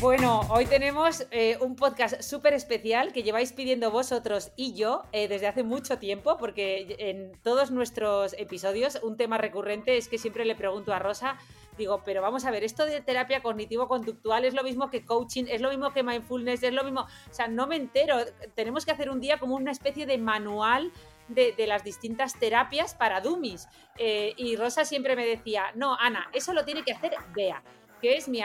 [0.00, 5.26] Bueno, hoy tenemos eh, un podcast súper especial que lleváis pidiendo vosotros y yo eh,
[5.26, 10.44] desde hace mucho tiempo, porque en todos nuestros episodios un tema recurrente es que siempre
[10.44, 11.36] le pregunto a Rosa,
[11.76, 15.60] digo, pero vamos a ver, esto de terapia cognitivo-conductual es lo mismo que coaching, es
[15.60, 18.18] lo mismo que mindfulness, es lo mismo, o sea, no me entero,
[18.54, 20.92] tenemos que hacer un día como una especie de manual
[21.26, 23.66] de, las distintas terapias para dummies.
[23.96, 27.62] Eh, y Rosa siempre me decía, no, Ana, eso lo tiene que hacer Bea
[28.00, 28.40] que es mi,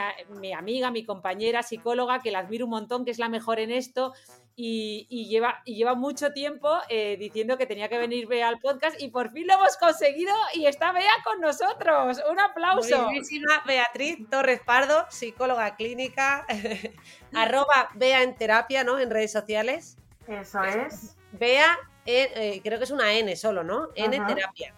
[0.52, 4.12] amiga, mi compañera psicóloga, que la admiro un montón, que es la mejor en esto,
[4.56, 8.60] y, y lleva, y lleva mucho tiempo eh, diciendo que tenía que venir Bea al
[8.60, 12.20] podcast, y por fin lo hemos conseguido, y está Bea con nosotros.
[12.30, 13.04] Un aplauso.
[13.04, 16.46] Buenísima Beatriz Torres Pardo, psicóloga clínica,
[17.34, 18.98] arroba Bea en terapia, ¿no?
[18.98, 19.96] En redes sociales.
[20.26, 21.16] Eso es.
[21.32, 23.88] Bea, eh, eh, creo que es una N solo, ¿no?
[23.94, 24.74] N terapia.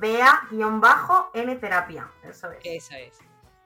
[0.00, 2.10] Bea-N terapia.
[2.28, 2.58] Eso es.
[2.64, 3.18] Eso es.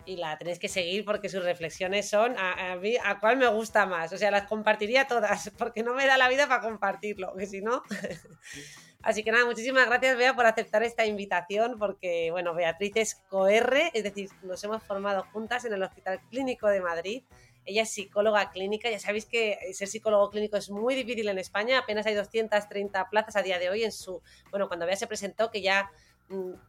[0.06, 3.47] Y la tenéis que seguir porque sus reflexiones son a, a mí, a cuál me
[3.48, 4.12] gusta más.
[4.12, 7.61] O sea, las compartiría todas, porque no me da la vida para compartirlo, que si
[7.61, 7.83] no.
[9.03, 13.75] Así que nada, muchísimas gracias, Bea, por aceptar esta invitación, porque, bueno, Beatriz es COR,
[13.95, 17.23] es decir, nos hemos formado juntas en el Hospital Clínico de Madrid.
[17.65, 18.91] Ella es psicóloga clínica.
[18.91, 21.78] Ya sabéis que ser psicólogo clínico es muy difícil en España.
[21.78, 24.22] Apenas hay 230 plazas a día de hoy en su.
[24.50, 25.91] Bueno, cuando Bea se presentó, que ya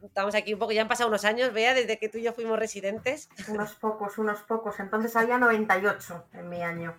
[0.02, 2.34] estamos aquí un poco, ya han pasado unos años, Bea, desde que tú y yo
[2.34, 3.30] fuimos residentes.
[3.48, 4.80] Unos pocos, unos pocos.
[4.80, 6.96] Entonces había 98 en mi año.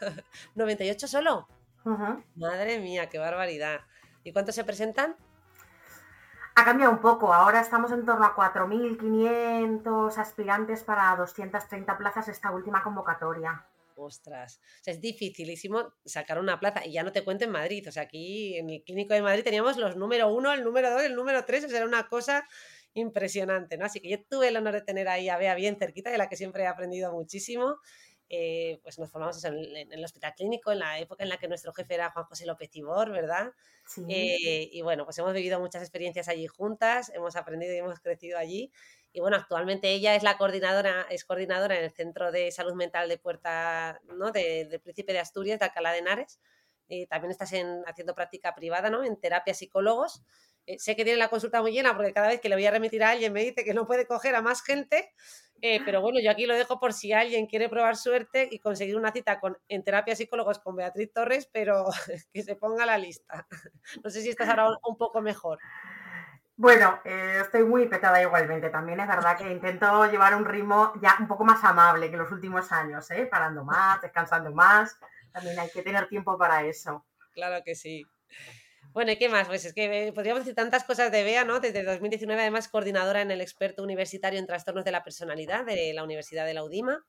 [0.56, 1.48] ¿98 solo?
[1.84, 2.22] Ujú.
[2.36, 3.80] Madre mía, qué barbaridad.
[4.24, 5.16] ¿Y cuántos se presentan?
[6.54, 7.32] Ha cambiado un poco.
[7.32, 13.64] Ahora estamos en torno a 4.500 aspirantes para 230 plazas esta última convocatoria.
[14.04, 17.86] Ostras, o sea, es dificilísimo sacar una plaza y ya no te cuento en Madrid,
[17.88, 21.02] o sea, aquí en el Clínico de Madrid teníamos los número uno, el número dos,
[21.02, 22.46] el número tres, o sea, era una cosa
[22.94, 23.84] impresionante, ¿no?
[23.86, 26.28] Así que yo tuve el honor de tener ahí a Bea bien cerquita, de la
[26.28, 27.76] que siempre he aprendido muchísimo.
[28.28, 31.36] Eh, pues nos formamos en, el- en el hospital clínico, en la época en la
[31.38, 33.52] que nuestro jefe era Juan José López Tibor, ¿verdad?
[33.84, 34.02] Sí.
[34.06, 38.38] Eh, y bueno, pues hemos vivido muchas experiencias allí juntas, hemos aprendido y hemos crecido
[38.38, 38.72] allí.
[39.12, 43.08] Y bueno, actualmente ella es la coordinadora, es coordinadora en el Centro de Salud Mental
[43.08, 44.30] de Puerta, ¿no?
[44.32, 46.40] De- del Príncipe de Asturias, de Alcalá de Henares.
[46.88, 49.04] Y también estás en- haciendo práctica privada, ¿no?
[49.04, 50.22] En terapia psicólogos.
[50.66, 52.70] Eh, sé que tiene la consulta muy llena porque cada vez que le voy a
[52.70, 55.10] remitir a alguien me dice que no puede coger a más gente.
[55.64, 58.96] eh, pero bueno, yo aquí lo dejo por si alguien quiere probar suerte y conseguir
[58.96, 61.86] una cita con, en terapia psicólogos con Beatriz Torres, pero
[62.32, 63.46] que se ponga la lista.
[64.04, 65.60] No sé si estás ahora un poco mejor.
[66.56, 68.68] Bueno, eh, estoy muy petada igualmente.
[68.70, 72.30] También es verdad que intento llevar un ritmo ya un poco más amable que los
[72.30, 73.26] últimos años, ¿eh?
[73.26, 74.96] Parando más, descansando más.
[75.32, 77.04] También hay que tener tiempo para eso.
[77.32, 78.04] Claro que sí.
[78.92, 79.48] Bueno, ¿y qué más?
[79.48, 81.60] Pues es que eh, podríamos decir tantas cosas de Bea, ¿no?
[81.60, 86.04] Desde 2019, además, coordinadora en el experto universitario en trastornos de la personalidad de la
[86.04, 87.02] Universidad de la UDIMA.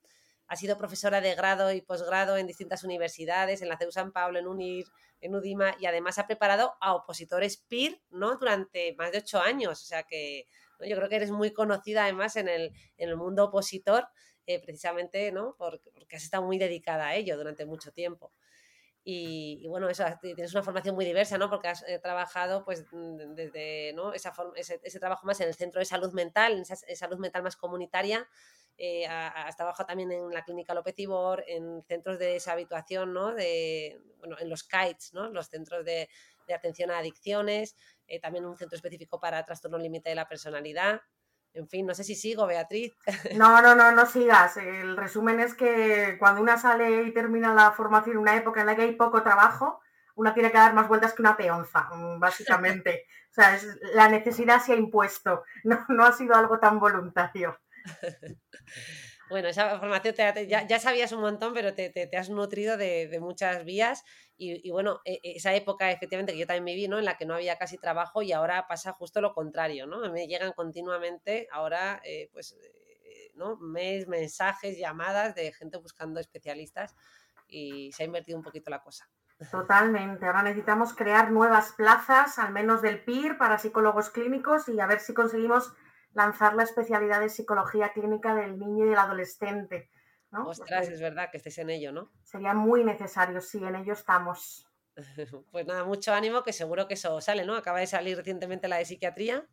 [0.48, 4.40] Ha sido profesora de grado y posgrado en distintas universidades, en la CEU San Pablo,
[4.40, 4.86] en UNIR,
[5.24, 8.38] en UDIMA, y además ha preparado a opositores PIR, ¿no?
[8.38, 9.82] Durante más de ocho años.
[9.82, 10.48] O sea que
[10.80, 14.08] yo creo que eres muy conocida además en el, en el mundo opositor,
[14.46, 15.56] eh, precisamente, ¿no?
[15.58, 18.34] Porque, porque has estado muy dedicada a ello durante mucho tiempo.
[19.06, 21.50] Y, bueno, eso, tienes una formación muy diversa, ¿no?
[21.50, 24.14] Porque has eh, trabajado, pues, mm, desde, ¿no?
[24.14, 27.20] Esa ese, ese trabajo más en el centro de salud mental, en esa esa salud
[27.20, 28.28] mental más comunitaria.
[28.78, 33.34] Eh, ha- has trabajado también en la clínica López Ibor, en centros de deshabituación, ¿no?
[33.34, 35.30] De, bueno, en los KITES, ¿no?
[35.30, 36.10] Los centros de,
[36.54, 37.76] atención a adicciones,
[38.08, 41.02] eh, también un centro específico para trastorno límite de la personalidad.
[41.54, 42.94] En fin, no sé si sigo, Beatriz.
[43.38, 44.58] No, no, no, no sigas.
[44.58, 48.68] El resumen es que cuando una sale y termina la formación en una época en
[48.68, 49.80] la que hay poco trabajo,
[50.16, 53.06] una tiene que dar más vueltas que una peonza, mm, básicamente.
[53.34, 53.58] O sea,
[53.96, 57.58] la necesidad se ha impuesto, no, no ha sido algo tan voluntario.
[59.30, 62.78] Bueno, esa formación te- ya, ya sabías un montón, pero te, te- te has nutrido
[62.78, 64.04] de, de muchas vías
[64.38, 67.00] Y, bueno, e, e, esa época efectivamente que yo también viví, ¿no?
[67.00, 70.00] En la que no había casi trabajo y ahora pasa justo lo contrario, ¿no?
[70.12, 73.58] Me llegan continuamente ahora, eh, pues, eh, ¿no?
[73.58, 76.96] Mails, mensajes, llamadas de gente buscando especialistas
[77.48, 79.10] y se ha invertido un poquito la cosa.
[79.52, 80.26] Totalmente.
[80.26, 85.00] Ahora necesitamos crear nuevas plazas, al menos del PIR, para psicólogos clínicos y a ver
[85.00, 85.74] si conseguimos
[86.14, 89.90] lanzar la especialidad de psicología clínica del niño y del adolescente.
[90.32, 90.48] ¿no?
[90.48, 92.12] Ostras, es verdad que estés en ello, ¿no?
[92.24, 94.68] Sería muy necesario, sí, en ello estamos.
[95.52, 97.56] Pues nada, mucho ánimo, que seguro que eso sale, ¿no?
[97.56, 99.48] Acaba de salir recientemente la de psiquiatría.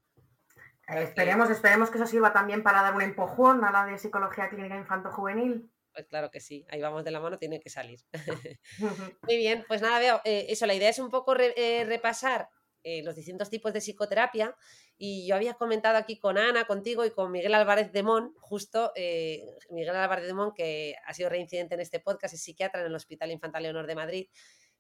[0.86, 4.76] esperemos, esperemos que eso sirva también para dar un empujón a la de psicología clínica
[4.76, 5.70] infanto-juvenil.
[5.92, 8.00] Pues claro que sí, ahí vamos de la mano, tiene que salir.
[9.22, 12.48] Muy bien, pues nada, veo, eh, eso, la idea es un poco eh, repasar
[12.82, 14.56] eh, los distintos tipos de psicoterapia
[14.96, 18.92] y yo había comentado aquí con Ana, contigo y con Miguel Álvarez de Mon, justo
[19.70, 22.94] Miguel Álvarez de Mon, que ha sido reincidente en este podcast, es psiquiatra en el
[22.94, 24.28] Hospital Infantil Leonor de Madrid,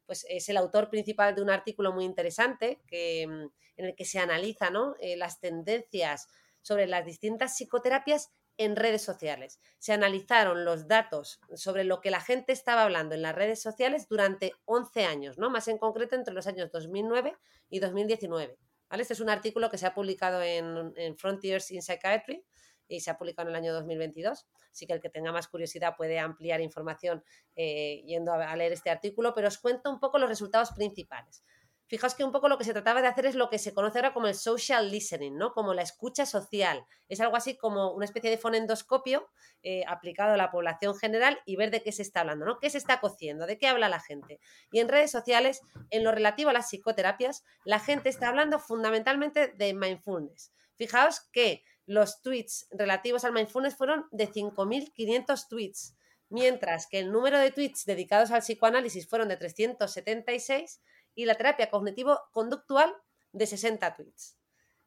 [0.04, 4.04] pues es el autor principal de un artículo muy interesante que, mm, en el que
[4.04, 4.94] se analiza ¿no?
[5.16, 6.28] las tendencias
[6.62, 8.30] sobre las distintas psicoterapias
[8.60, 9.58] en redes sociales.
[9.78, 14.06] Se analizaron los datos sobre lo que la gente estaba hablando en las redes sociales
[14.06, 15.48] durante 11 años, ¿no?
[15.48, 17.34] Más en concreto entre los años 2009
[17.70, 18.58] y 2019.
[18.90, 19.02] ¿vale?
[19.02, 22.44] Este es un artículo que se ha publicado en, Frontiers in Psychiatry
[22.86, 24.46] y se ha publicado en el año 2022.
[24.70, 27.24] Así que el que tenga más curiosidad puede ampliar información
[27.56, 31.42] eh, yendo a leer este artículo, pero os cuento un poco los resultados principales.
[31.90, 33.98] Fijaos que un poco lo que se trataba de hacer es lo que se conoce
[33.98, 35.52] ahora como el social listening, ¿no?
[35.52, 36.86] Como la escucha social.
[37.08, 39.28] Es algo así como una especie de fonendoscopio
[39.64, 42.60] eh, aplicado a la población general y ver de qué se está hablando, ¿no?
[42.60, 43.44] ¿Qué se está cociendo?
[43.44, 44.38] ¿De qué habla la gente?
[44.70, 49.48] Y en redes sociales, en lo relativo a las psicoterapias, la gente está hablando fundamentalmente
[49.48, 50.52] de mindfulness.
[50.76, 55.96] Fijaos que los tweets relativos al mindfulness fueron de 5.500 tweets,
[56.28, 60.80] mientras que el número de tweets dedicados al psicoanálisis fueron de 376
[61.14, 62.94] y la terapia cognitivo-conductual
[63.32, 64.38] de 60 tweets.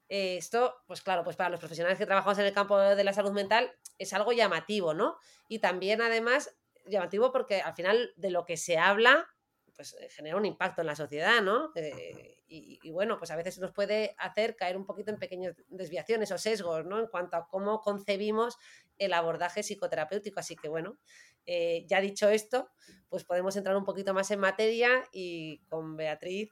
[0.09, 3.13] Eh, esto, pues claro, pues para los profesionales que trabajamos en el campo de la
[3.13, 5.17] salud mental es algo llamativo, ¿no?
[5.47, 6.55] Y también además
[6.85, 9.27] llamativo porque al final de lo que se habla
[9.75, 11.71] pues eh, genera un impacto en la sociedad, ¿no?
[11.75, 16.31] Eh, y, bueno, pues a veces nos puede hacer caer un poquito en pequeñas desviaciones
[16.31, 16.99] o sesgos, ¿no?
[16.99, 18.57] En cuanto a cómo concebimos
[18.99, 20.39] el abordaje psicoterapéutico.
[20.39, 20.99] Así que bueno,
[21.45, 22.69] eh, ya dicho esto,
[23.09, 26.51] pues podemos entrar un poquito más en materia y con Beatriz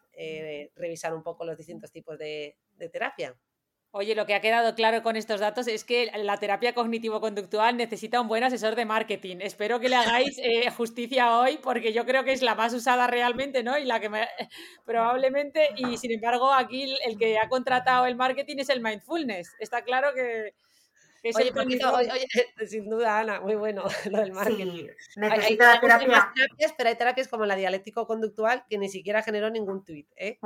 [0.75, 2.55] revisar un poco los distintos tipos de
[2.91, 3.35] terapia.
[3.93, 8.21] Oye, lo que ha quedado claro con estos datos es que la terapia cognitivo-conductual necesita
[8.21, 9.39] un buen asesor de marketing.
[9.41, 13.07] Espero que le hagáis eh, justicia hoy porque yo creo que es la más usada
[13.07, 13.77] realmente, ¿no?
[13.77, 14.09] Y la que
[14.85, 19.55] probablemente, y sin embargo aquí el que ha contratado el marketing es el mindfulness.
[19.59, 20.53] Está claro que...
[21.23, 22.27] oye,
[22.67, 24.87] sin duda, Ana, muy bueno lo del marketing.
[24.97, 26.31] Sí, necesita hay, terapia.
[26.35, 30.09] Terapias, pero hay terapias como la dialéctico-conductual que ni siquiera generó ningún tuit.
[30.15, 30.39] ¿eh?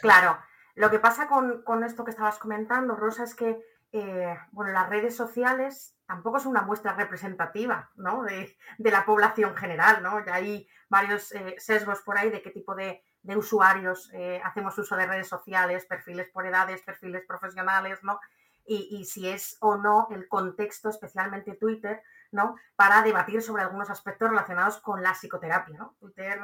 [0.00, 0.38] Claro.
[0.74, 3.58] Lo que pasa con, esto que estabas comentando, Rosa, es que
[3.92, 8.22] eh, bueno, las redes sociales tampoco son una muestra representativa ¿no?
[8.24, 10.02] de, la población general.
[10.02, 10.24] ¿no?
[10.24, 13.02] Ya hay varios eh, sesgos por ahí de qué tipo de,
[13.36, 18.20] usuarios eh, hacemos uso de redes sociales, perfiles por edades, perfiles profesionales, ¿no?
[18.68, 22.02] Y, si es o no el contexto, especialmente Twitter,
[22.32, 22.56] ¿no?
[22.74, 25.96] Para debatir sobre algunos aspectos relacionados con la psicoterapia, ¿no?
[26.00, 26.40] Twitter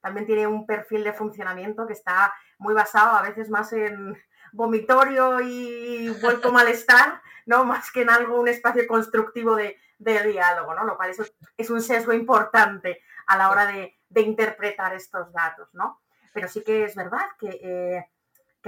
[0.00, 4.16] también tiene un perfil de funcionamiento que está muy basado a veces más en
[4.52, 7.64] vomitorio y vuelto malestar, ¿no?
[7.64, 10.84] Más que en algo, un espacio constructivo de, diálogo, ¿no?
[10.84, 11.10] Lo cual
[11.56, 16.00] es, un sesgo importante a la hora de, interpretar estos datos, ¿no?
[16.32, 18.06] Pero sí que es verdad que, eh,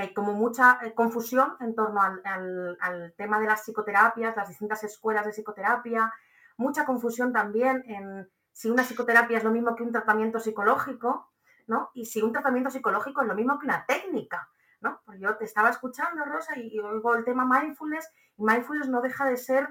[0.02, 5.24] hay como mucha eh, confusión en torno al, tema de las psicoterapias, las distintas escuelas
[5.24, 6.12] de psicoterapia,
[6.56, 11.30] mucha confusión también en si una psicoterapia es lo mismo que un tratamiento psicológico,
[11.66, 11.90] ¿no?
[11.94, 14.48] Y si un tratamiento psicológico es lo mismo que una técnica,
[14.80, 15.02] ¿no?
[15.04, 19.26] Porque yo te estaba escuchando, Rosa, y, oigo el tema mindfulness, y mindfulness no deja
[19.26, 19.68] de ser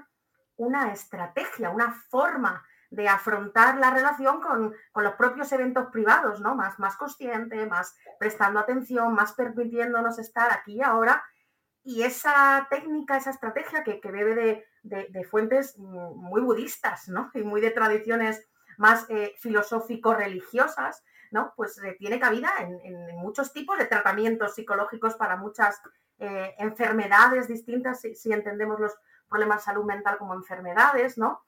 [0.56, 2.64] una estrategia, una forma
[2.96, 6.54] de afrontar la relación con, los propios eventos privados, ¿no?
[6.54, 11.22] Más, más consciente, más prestando atención, más permitiéndonos estar aquí y ahora.
[11.84, 17.30] Y esa técnica, esa estrategia que, que bebe de, fuentes muy budistas, ¿no?
[17.34, 18.48] Y muy de tradiciones
[18.78, 21.52] más eh, filosófico-religiosas, ¿no?
[21.54, 25.82] Pues eh, tiene cabida en, muchos tipos de tratamientos psicológicos para muchas
[26.18, 28.94] eh, enfermedades distintas, si, entendemos los
[29.28, 31.42] problemas de salud mental como enfermedades, ¿no?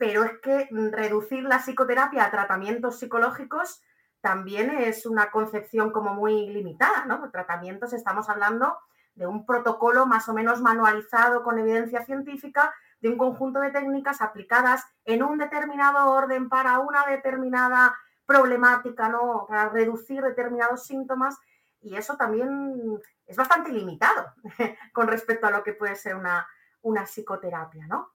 [0.00, 3.82] Pero es que reducir la psicoterapia a tratamientos psicológicos
[4.22, 7.30] también es una concepción como muy limitada, ¿no?
[7.30, 8.78] Tratamientos estamos hablando
[9.14, 14.22] de un protocolo más o menos manualizado con evidencia científica de un conjunto de técnicas
[14.22, 19.44] aplicadas en un determinado orden para una determinada problemática, ¿no?
[19.46, 21.36] Para reducir determinados síntomas
[21.82, 24.32] y eso también es bastante limitado
[24.94, 26.48] con respecto a lo que puede ser una,
[26.80, 28.12] una psicoterapia, ¿no?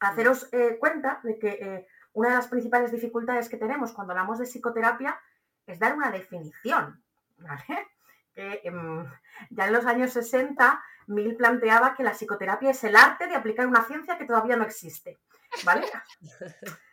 [0.00, 4.38] Haceros eh, cuenta de que eh, una de las principales dificultades que tenemos cuando hablamos
[4.38, 5.20] de psicoterapia
[5.66, 7.02] es dar una definición,
[7.38, 7.88] ¿vale?
[8.34, 9.04] Que em,
[9.50, 13.66] ya en los años 60 Mill planteaba que la psicoterapia es el arte de aplicar
[13.66, 15.18] una ciencia que todavía no existe,
[15.64, 15.86] ¿vale?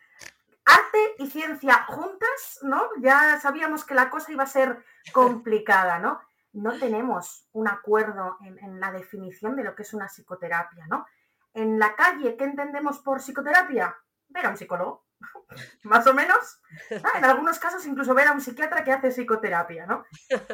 [0.64, 2.90] Arte y ciencia juntas, ¿no?
[3.00, 6.20] Ya sabíamos que la cosa iba a ser complicada, ¿no?
[6.52, 11.06] No tenemos un acuerdo en, en la definición de lo que es una psicoterapia, ¿no?
[11.54, 13.96] En la calle, ¿qué entendemos por psicoterapia?
[14.28, 15.06] Ver a un psicólogo,
[15.84, 16.60] más o menos.
[16.90, 20.04] En algunos casos incluso ver a un psiquiatra que hace psicoterapia, ¿no?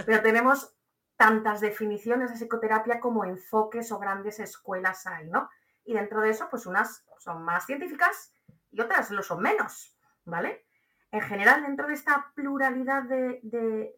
[0.07, 0.75] Pero tenemos
[1.17, 5.49] tantas definiciones de psicoterapia como enfoques o grandes escuelas hay, ¿no?
[5.85, 8.33] Y dentro de eso, pues unas son más científicas
[8.71, 10.67] y otras lo son menos, ¿vale?
[11.11, 13.95] En general, dentro de esta pluralidad de,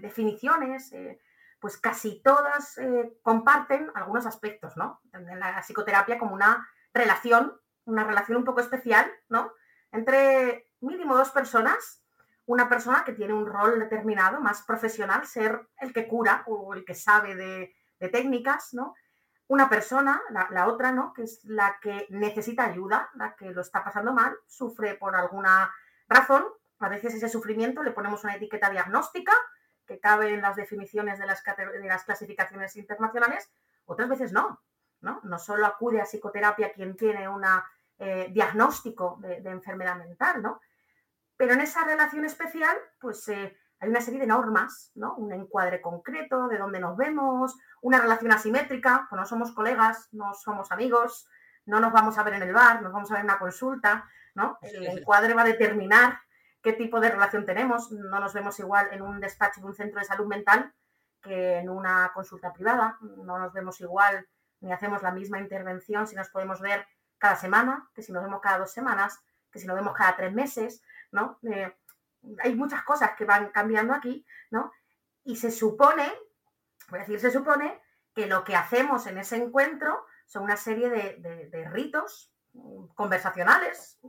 [0.00, 1.20] definiciones, eh,
[1.66, 5.00] pues casi todas eh, comparten algunos aspectos, ¿no?
[5.12, 9.50] En la psicoterapia como una relación, una relación un poco especial, ¿no?
[9.90, 12.04] Entre mínimo dos personas
[12.44, 16.84] una persona que tiene un rol determinado, más profesional, ser el que cura o el
[16.84, 17.74] que sabe de,
[18.12, 18.94] técnicas, ¿no?
[19.48, 21.12] Una persona, la, otra, ¿no?
[21.14, 25.74] Que es la que necesita ayuda, la que lo está pasando mal, sufre por alguna
[26.06, 26.44] razón.
[26.78, 29.32] A veces ese sufrimiento le ponemos una etiqueta diagnóstica
[29.86, 33.50] que cabe en las definiciones de las, de las clasificaciones internacionales,
[33.86, 34.60] otras veces no,
[35.00, 35.20] ¿no?
[35.22, 37.44] No solo acude a psicoterapia quien tiene un
[37.98, 40.60] eh, diagnóstico de, de, enfermedad mental, ¿no?
[41.36, 45.14] Pero en esa relación especial, pues eh, hay una serie de normas, ¿no?
[45.16, 50.34] Un encuadre concreto de dónde nos vemos, una relación asimétrica, pues no somos colegas, no
[50.34, 51.28] somos amigos,
[51.66, 54.08] no nos vamos a ver en el bar, nos vamos a ver en una consulta,
[54.34, 54.58] ¿no?
[54.62, 56.20] El encuadre va a determinar
[56.66, 57.92] qué tipo de relación tenemos.
[57.92, 60.74] No nos vemos igual en un despacho de un centro de salud mental
[61.22, 62.98] que en una consulta privada.
[63.00, 64.26] No nos vemos igual
[64.58, 66.84] ni hacemos la misma intervención si nos podemos ver
[67.18, 69.20] cada semana, que si nos vemos cada dos semanas,
[69.52, 70.82] que si nos vemos cada tres meses.
[71.12, 71.38] ¿no?
[71.44, 71.72] Eh,
[72.42, 74.72] hay muchas cosas que van cambiando aquí, ¿no?
[75.22, 76.12] Y se supone,
[76.88, 77.80] voy a decir, se supone
[78.12, 82.32] que lo que hacemos en ese encuentro son una serie de, ritos
[82.96, 84.00] conversacionales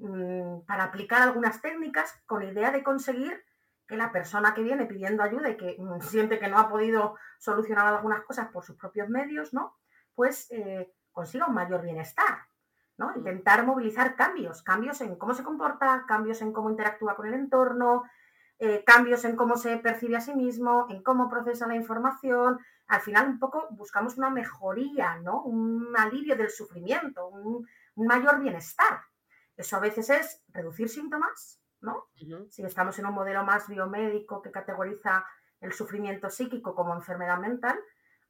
[0.00, 3.44] mm, para aplicar algunas técnicas con idea de conseguir
[3.86, 7.16] que la persona que viene pidiendo ayuda y que mm, siente que no ha podido
[7.38, 9.76] solucionar algunas cosas por sus propios medios, ¿no?
[10.14, 12.50] Pues eh, consiga un mayor bienestar.
[13.16, 18.04] Intentar movilizar cambios, cambios en cómo se comporta, cambios en cómo interactúa con el entorno,
[18.58, 22.58] eh, cambios en cómo se percibe a sí mismo, en cómo procesa la información.
[22.88, 25.42] Al final, un poco buscamos una mejoría, ¿no?
[25.42, 27.66] Un alivio del sufrimiento, un,
[27.96, 29.00] mayor bienestar.
[29.56, 32.08] Eso a veces es reducir síntomas, ¿no?
[32.48, 35.26] Si estamos en un modelo más biomédico que categoriza
[35.60, 37.78] el sufrimiento psíquico como enfermedad mental,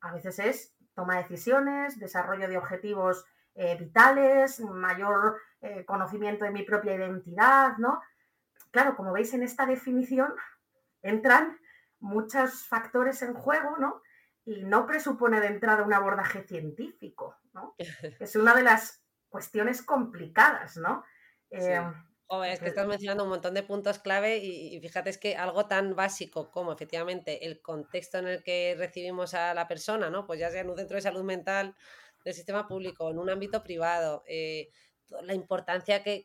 [0.01, 3.25] a veces es toma de decisiones, desarrollo de objetivos
[3.55, 8.01] eh, vitales, mayor eh, conocimiento de mi propia identidad, ¿no?
[8.71, 10.35] Claro, como veis en esta definición
[11.03, 11.59] entran
[11.99, 14.03] muchos factores en juego, ¿no?
[14.45, 17.75] Y no presupone de entrada un abordaje científico, ¿no?
[18.21, 21.03] Es una de las cuestiones complicadas, ¿no?
[21.51, 21.81] Eh,
[22.47, 25.67] es que estás mencionando un montón de puntos clave y, y, fíjate es que algo
[25.67, 30.27] tan básico como efectivamente el contexto en el que recibimos a la persona, ¿no?
[30.27, 31.75] Pues ya sea en un centro de salud mental
[32.25, 34.71] del sistema público, en un ámbito privado, eh,
[35.23, 36.25] la importancia que,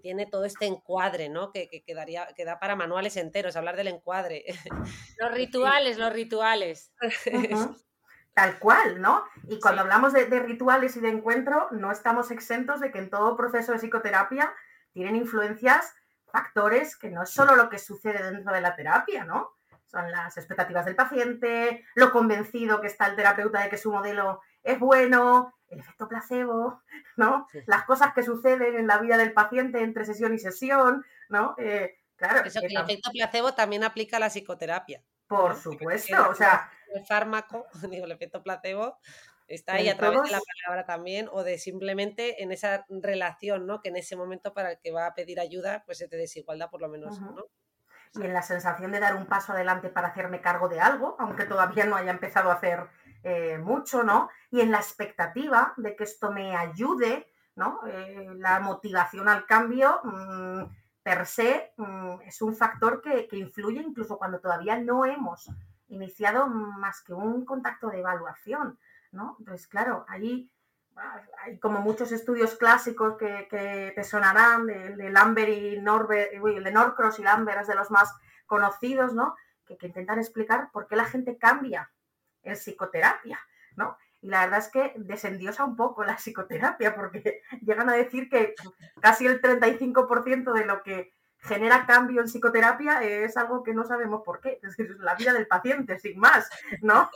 [0.00, 1.50] tiene todo este encuadre, ¿no?
[1.50, 4.44] Que, que, daría, da para manuales enteros, hablar del encuadre.
[5.18, 6.92] Los rituales, los rituales.
[8.34, 9.24] Tal cual, ¿no?
[9.48, 13.08] Y cuando hablamos de, de, rituales y de encuentro, no estamos exentos de que en
[13.08, 14.52] todo proceso de psicoterapia
[14.92, 15.94] tienen influencias,
[16.32, 19.52] factores que no es solo lo que sucede dentro de la terapia, ¿no?
[19.86, 24.40] Son las expectativas del paciente, lo convencido que está el terapeuta de que su modelo
[24.64, 26.82] es bueno, el efecto placebo,
[27.16, 27.46] ¿no?
[27.66, 31.54] Las cosas que suceden en la vida del paciente entre sesión y sesión, ¿no?
[31.58, 32.44] Eh, claro.
[32.44, 35.02] Eso que el efecto placebo también aplica a la psicoterapia.
[35.28, 36.68] Por supuesto, o sea.
[36.94, 38.98] El fármaco, digo, el efecto placebo
[39.46, 43.80] está ahí a través de la palabra también o de simplemente en esa relación, ¿no?
[43.80, 46.70] Que en ese momento para el que va a pedir ayuda, pues es de desigualdad
[46.70, 47.44] por lo menos, ¿no?
[48.14, 51.44] Y en la sensación de dar un paso adelante para hacerme cargo de algo, aunque
[51.44, 52.86] todavía no haya empezado a hacer
[53.24, 54.28] eh, mucho, ¿no?
[54.50, 57.80] Y en la expectativa de que esto me ayude, ¿no?
[57.86, 60.62] Eh, la motivación al cambio, mm,
[61.02, 65.50] per se, mm, es un factor que, influye incluso cuando todavía no hemos
[65.88, 68.78] iniciado más que un contacto de evaluación,
[69.12, 69.36] ¿no?
[69.38, 70.50] Entonces, claro, ahí
[71.42, 77.18] hay como muchos estudios clásicos que, te sonarán, el de Lambert y Norbert, de Norcross
[77.18, 78.14] y Lambert es de los más
[78.46, 79.34] conocidos, ¿no?
[79.66, 81.90] Que, que intentan explicar por qué la gente cambia
[82.42, 83.40] en psicoterapia,
[83.76, 83.96] ¿no?
[84.20, 88.54] Y la verdad es que desendiosa un poco la psicoterapia, porque llegan a decir que
[89.00, 91.13] casi el 35% de lo que
[91.44, 95.46] genera cambio en psicoterapia es algo que no sabemos por qué, es la vida del
[95.46, 96.48] paciente, sin más,
[96.80, 97.10] ¿no?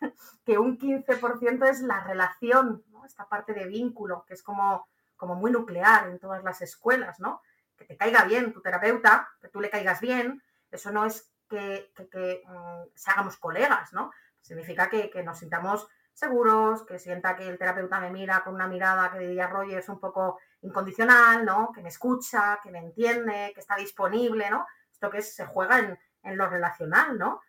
[0.46, 3.04] que un 15% es la relación, ¿no?
[3.04, 7.42] esta parte de vínculo, que es como, como muy nuclear en todas las escuelas, ¿no?
[7.76, 11.92] Que te caiga bien tu terapeuta, que tú le caigas bien, eso no es que,
[12.10, 14.10] que, mm, seamos colegas, ¿no?
[14.40, 18.66] Significa que, que, nos sintamos seguros, que sienta que el terapeuta me mira con una
[18.66, 21.72] mirada que diría Rogers un poco incondicional, ¿no?
[21.72, 24.66] Que me escucha, que me entiende, que está disponible, ¿no?
[24.90, 27.40] Esto que se juega en, en lo relacional, ¿no?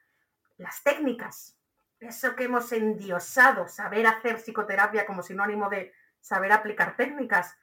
[0.58, 1.58] Las técnicas,
[2.00, 7.58] eso que hemos endiosado, saber hacer psicoterapia como sinónimo de saber aplicar técnicas,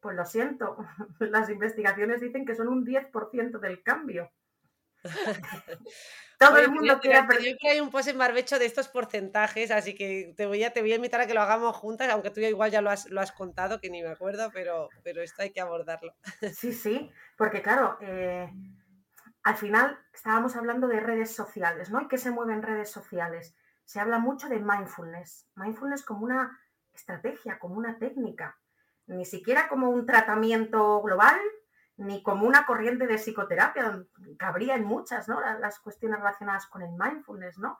[0.00, 0.76] pues lo siento,
[1.20, 4.30] las investigaciones dicen que son un 10% del cambio.
[6.38, 7.56] Todo el mundo quiere aprender.
[7.60, 10.80] que hay un post en barbecho de estos porcentajes, así que te voy a, te
[10.80, 13.20] voy a invitar a que lo hagamos juntas, aunque tú igual ya lo has, lo
[13.20, 16.14] has contado, que ni me acuerdo, pero, pero esto hay que abordarlo.
[16.56, 18.50] Sí, sí, porque claro, eh,
[19.44, 22.00] al final estábamos hablando de redes sociales, ¿no?
[22.00, 23.54] ¿Y qué se mueve en redes sociales?
[23.84, 26.58] Se habla mucho de mindfulness, mindfulness como una
[26.92, 28.58] estrategia, como una técnica,
[29.06, 31.38] ni siquiera como un tratamiento global,
[32.02, 34.04] ni como una corriente de psicoterapia,
[34.38, 35.40] cabría en muchas, ¿no?
[35.40, 37.78] Las cuestiones relacionadas con el mindfulness, ¿no?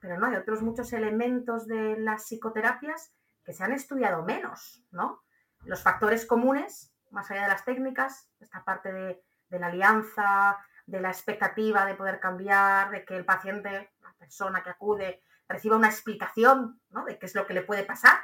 [0.00, 3.12] Pero no, hay otros muchos elementos de las psicoterapias
[3.44, 5.22] que se han estudiado menos, ¿no?
[5.64, 11.08] Los factores comunes, más allá de las técnicas, esta parte de, la alianza, de la
[11.08, 16.80] expectativa de poder cambiar, de que el paciente, la persona que acude, reciba una explicación,
[16.90, 17.04] ¿no?
[17.04, 18.18] De qué es lo que le puede pasar,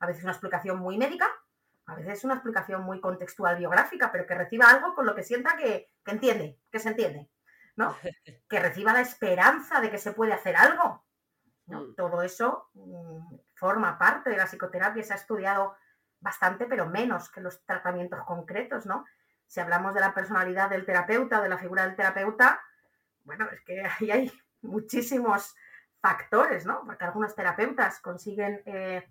[0.00, 1.28] a veces una explicación muy médica,
[1.86, 5.56] a veces una explicación muy contextual biográfica, pero que reciba algo con lo que sienta
[5.56, 7.30] que, entiende, que se entiende,
[7.76, 7.94] ¿no?
[8.48, 11.04] Que reciba la esperanza de que se puede hacer algo.
[11.66, 11.94] Mm.
[11.94, 15.76] Todo eso mm, forma parte de la psicoterapia, se ha estudiado
[16.20, 19.04] bastante, pero menos que los tratamientos concretos, ¿no?
[19.46, 22.62] Si hablamos de la personalidad del terapeuta, de la figura del terapeuta,
[23.24, 25.54] bueno, es que ahí hay muchísimos
[26.00, 26.82] factores, ¿no?
[26.84, 29.08] Porque algunos terapeutas consiguen eh,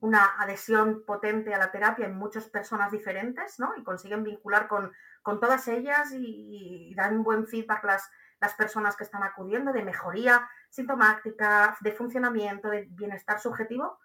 [0.00, 3.74] una adhesión potente a la terapia en muchas personas diferentes, ¿no?
[3.76, 8.10] Y consiguen vincular con, con todas ellas y, dan buen feedback las,
[8.40, 13.98] las personas que están acudiendo de mejoría sintomática, de funcionamiento, de bienestar subjetivo,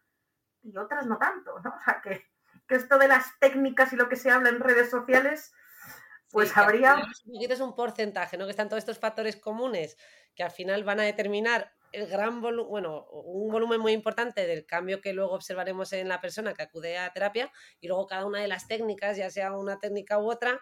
[0.63, 1.75] y otras no tanto, ¿no?
[1.79, 2.25] O sea, que,
[2.69, 5.53] esto de las técnicas y lo que se habla en redes sociales,
[6.31, 6.97] pues habría...
[7.25, 8.45] Es un porcentaje, ¿no?
[8.45, 9.97] Que están todos estos factores comunes
[10.36, 14.65] que al final van a determinar el gran volumen, bueno, un volumen muy importante del
[14.65, 18.39] cambio que luego observaremos en la persona que acude a terapia y luego cada una
[18.39, 20.60] de las técnicas, ya sea una técnica u otra,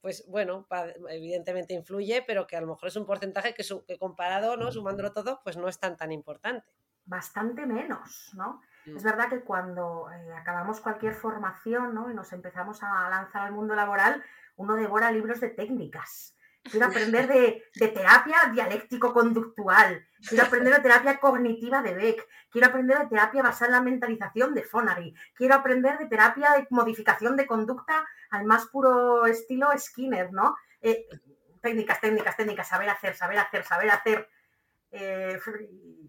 [0.00, 0.66] pues bueno,
[1.10, 4.72] evidentemente influye, pero que a lo mejor es un porcentaje que, que comparado, ¿no?
[4.72, 6.66] Sumándolo todo, pues no es tan tan importante.
[7.04, 8.60] Bastante menos, ¿no?
[8.86, 8.96] Mm.
[8.96, 12.10] Es verdad que cuando eh, acabamos cualquier formación ¿no?
[12.10, 14.22] y nos empezamos a lanzar al mundo laboral,
[14.56, 21.82] uno devora libros de técnicas quiero aprender de, terapia dialéctico-conductual, quiero aprender de terapia cognitiva
[21.82, 26.06] de Beck, quiero aprender de terapia basada en la mentalización de Fonary, quiero aprender de
[26.06, 30.56] terapia de modificación de conducta al más puro estilo Skinner, ¿no?
[30.80, 31.06] Eh,
[31.60, 34.28] técnicas, técnicas, técnicas, saber hacer, saber hacer, saber hacer.
[34.94, 35.38] Eh,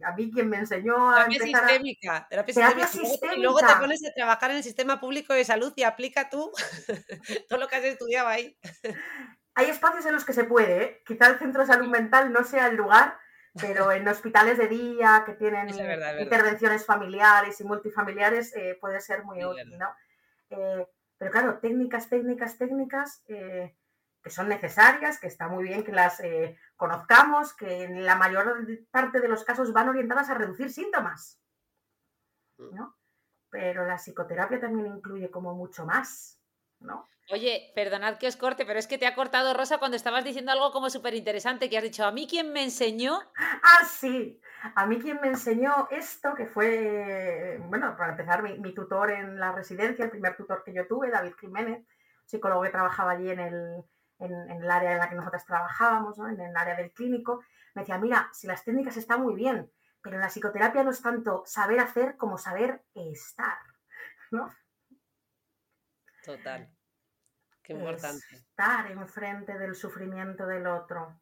[0.03, 3.35] a mí quien me enseñó a terapia sistémica, terapia, sistémica.
[3.37, 6.51] Y luego te pones a trabajar en el sistema público de salud y aplica tú
[7.49, 8.57] todo lo que has estudiado ahí
[9.55, 11.03] hay espacios en los que se puede, ¿eh?
[11.05, 13.17] quizá el centro de salud mental no sea el lugar,
[13.59, 15.69] pero en hospitales de día que tienen
[16.19, 19.93] intervenciones familiares y multifamiliares eh, puede ser muy útil, ¿no?
[20.49, 20.87] Eh,
[21.17, 26.21] pero claro, técnicas, técnicas, técnicas que son necesarias, que está muy bien que las
[26.75, 31.39] conozcamos, que en la mayor parte de los casos van orientadas a reducir síntomas,
[32.57, 32.75] mm.
[32.75, 32.97] ¿no?
[33.49, 36.39] Pero la psicoterapia también incluye como mucho más,
[36.79, 37.07] ¿no?
[37.31, 40.51] Oye, perdonad que os corte, pero es que te ha cortado Rosa cuando estabas diciendo
[40.51, 43.21] algo como súper interesante, que has dicho, a mí quien me enseñó.
[43.37, 44.41] Ah, sí,
[44.75, 49.53] a mí quien me enseñó esto, que fue, bueno, para empezar, mi, tutor en la
[49.53, 51.85] residencia, el primer tutor que yo tuve, David Jiménez,
[52.25, 53.83] psicólogo que trabajaba allí en el,
[54.19, 57.41] en, el área en la que nosotros trabajábamos, en el área del clínico,
[57.73, 61.01] me decía, mira, si las técnicas están muy bien, pero en la psicoterapia no es
[61.01, 63.57] tanto saber hacer como saber estar,
[64.29, 64.53] ¿no?
[66.25, 66.69] Total.
[67.63, 68.23] Qué importante.
[68.31, 71.19] Estar enfrente del sufrimiento del otro.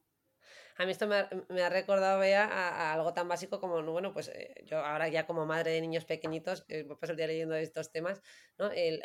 [0.77, 4.55] A mí esto me ha, recordado, Bea, a, algo tan básico como, bueno, pues eh,
[4.65, 8.21] yo ahora ya como madre de niños pequeñitos, eh, paso el día leyendo estos temas,
[8.57, 8.71] ¿no?
[8.71, 8.99] El,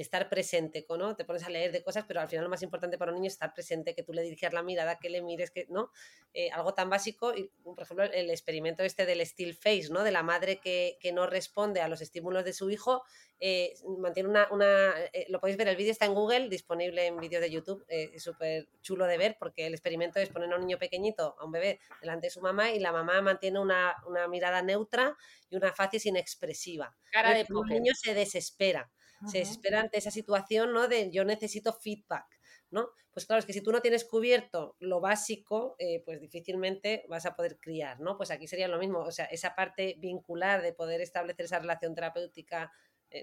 [0.00, 1.14] estar presente, ¿no?
[1.14, 3.28] Te pones a leer de cosas, pero al final lo más importante para un niño
[3.28, 5.92] es estar presente, que tú le diriges la mirada, que le mires, que, ¿no?
[6.32, 10.02] Eh, algo tan básico, y, por ejemplo, el experimento este del still face, ¿no?
[10.02, 13.04] De la madre que, que no responde a los estímulos de su hijo
[13.40, 17.18] eh, mantiene una, una eh, lo podéis ver, el vídeo está en Google, disponible en
[17.18, 20.56] vídeo de YouTube, eh, es súper chulo de ver porque el experimento es poner a
[20.56, 23.94] un niño pequeñito, a un bebé, delante de su mamá y la mamá mantiene una,
[24.28, 25.16] mirada neutra
[25.50, 26.96] y una faz inexpresiva.
[27.12, 28.90] Cara de el niño se desespera,
[29.26, 30.88] se desespera ante esa situación ¿no?
[30.88, 32.26] de yo necesito feedback.
[32.70, 32.90] ¿no?
[33.12, 37.34] Pues claro, es que si tú no tienes cubierto lo básico, pues difícilmente vas a
[37.34, 38.16] poder criar, ¿no?
[38.18, 41.94] Pues aquí sería lo mismo, o sea, esa parte vincular de poder establecer esa relación
[41.94, 42.68] terapéutica eh,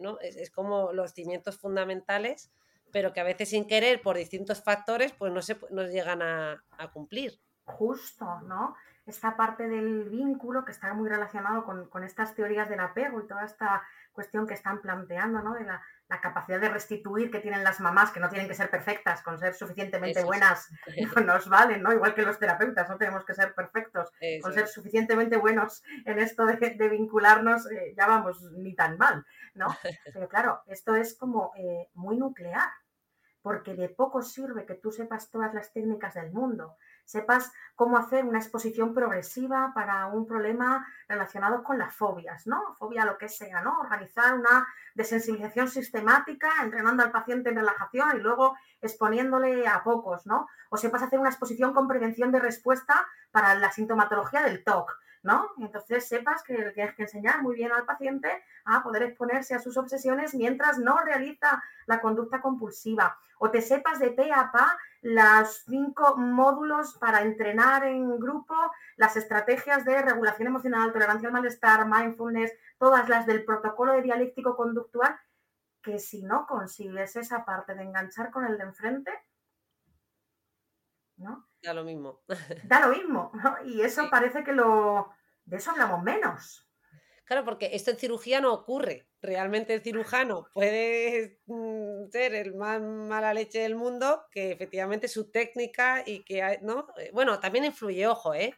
[0.02, 0.20] ¿no?
[0.22, 2.52] Es, como los cimientos fundamentales,
[2.92, 6.64] pero que a veces sin querer, por distintos factores, pues no se no llegan a,
[6.94, 7.40] cumplir.
[7.66, 8.76] Justo, ¿no?
[9.06, 13.44] Esta parte del vínculo que está muy relacionado con, estas teorías del apego y toda
[13.44, 15.54] esta cuestión que están planteando, ¿no?
[15.54, 15.82] De la,
[16.22, 19.56] capacidad de restituir que tienen las mamás, que no tienen que ser perfectas, con ser
[19.56, 20.70] suficientemente buenas
[21.16, 21.92] no nos valen, ¿no?
[21.92, 26.46] Igual que los terapeutas, no tenemos que ser perfectos, con ser suficientemente buenos en esto
[26.46, 29.26] de, vincularnos, eh, ya vamos, ni tan mal.
[29.56, 29.68] ¿No?
[30.14, 32.70] Pero claro, esto es como eh, muy nuclear,
[33.42, 38.26] porque de poco sirve que tú sepas todas las técnicas del mundo, sepas cómo hacer
[38.26, 42.74] una exposición progresiva para un problema relacionado con las fobias, ¿no?
[42.80, 43.80] Fobia lo que sea, ¿no?
[43.80, 50.48] Organizar una desensibilización sistemática, entrenando al paciente en relajación y luego exponiéndole a pocos, ¿no?
[50.72, 54.92] O sepas hacer una exposición con prevención de respuesta para la sintomatología del TOC,
[55.26, 55.50] ¿no?
[55.58, 58.30] Entonces sepas que tienes que enseñar muy bien al paciente
[58.64, 63.18] a poder exponerse a sus obsesiones mientras no realiza la conducta compulsiva.
[63.40, 68.56] O te sepas de pe a pa los cinco módulos para entrenar en grupo,
[68.98, 74.56] las estrategias de regulación emocional, tolerancia al malestar, mindfulness, todas las del protocolo de dialéctico
[74.56, 75.18] conductual,
[75.82, 79.12] que si no consigues esa parte de enganchar con el de enfrente,
[81.18, 81.48] ¿no?
[81.66, 82.22] Da lo mismo.
[82.64, 83.32] Da lo mismo,
[83.66, 85.15] Y eso parece que lo...
[85.46, 86.68] De eso hablamos menos.
[87.24, 89.08] Claro, porque esto en cirugía no ocurre.
[89.22, 95.32] Realmente el cirujano puede mm, ser el más mala leche del mundo, que efectivamente su
[95.32, 96.88] técnica y que, ¿no?
[96.98, 98.56] Eh, bueno, también influye, ojo, ¿eh?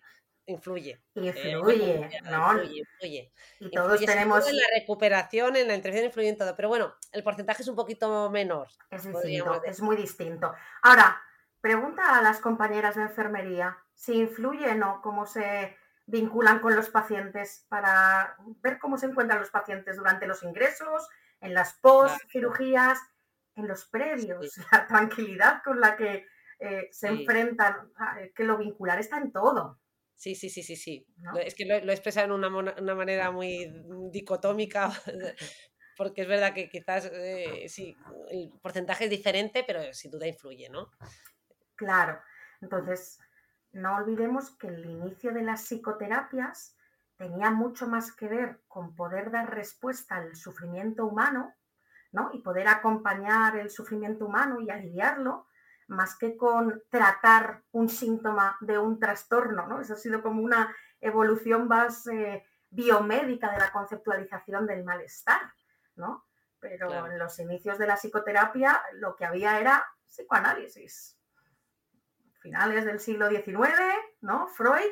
[0.47, 1.01] Influye.
[1.15, 2.63] Influye, ¿no?
[2.63, 4.47] Influye, Y todos tenemos...
[4.49, 6.55] En la recuperación, en la intervención, influye en todo.
[6.55, 8.67] Pero bueno, el porcentaje es un poquito menor.
[8.89, 10.53] Es distinto, es muy distinto.
[10.81, 11.21] Ahora,
[11.61, 15.75] Pregunta a las compañeras de enfermería si influye o no cómo se
[16.07, 21.07] vinculan con los pacientes para ver cómo se encuentran los pacientes durante los ingresos,
[21.41, 22.97] en las post-cirugías,
[23.55, 26.25] en los previos, la tranquilidad con la que
[26.59, 27.91] eh, se enfrentan,
[28.33, 29.79] que lo vincular está en todo.
[30.15, 31.05] Sí, sí, sí, sí, sí.
[31.39, 33.71] Es que lo, he expresado de una, manera muy
[34.11, 34.89] dicotómica,
[35.97, 37.95] porque es verdad que quizás eh, sí,
[38.31, 40.89] el porcentaje es diferente, pero sin duda influye, ¿no?
[41.75, 42.19] Claro.
[42.61, 43.19] Entonces,
[43.77, 46.75] no olvidemos que el inicio de las psicoterapias
[47.15, 51.53] tenía mucho más que ver con poder dar respuesta al sufrimiento humano,
[52.11, 52.29] ¿no?
[52.33, 55.47] Y poder acompañar el sufrimiento humano y aliviarlo,
[55.87, 59.79] más que con tratar un síntoma de un trastorno, ¿no?
[59.79, 65.53] Eso ha sido como una evolución más eh, biomédica de la conceptualización del malestar,
[65.95, 66.25] ¿no?
[66.59, 71.16] Pero en los inicios de la psicoterapia lo que había era psicoanálisis,
[72.39, 73.71] finales del siglo XIX,
[74.21, 74.47] ¿no?
[74.47, 74.91] Freud,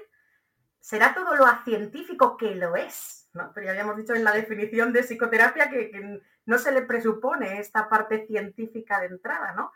[0.80, 3.52] será todo lo científico que lo es, ¿no?
[3.54, 7.90] Pero ya habíamos dicho en la definición de psicoterapia que, no se le presupone esta
[7.90, 9.72] parte científica de entrada, ¿no?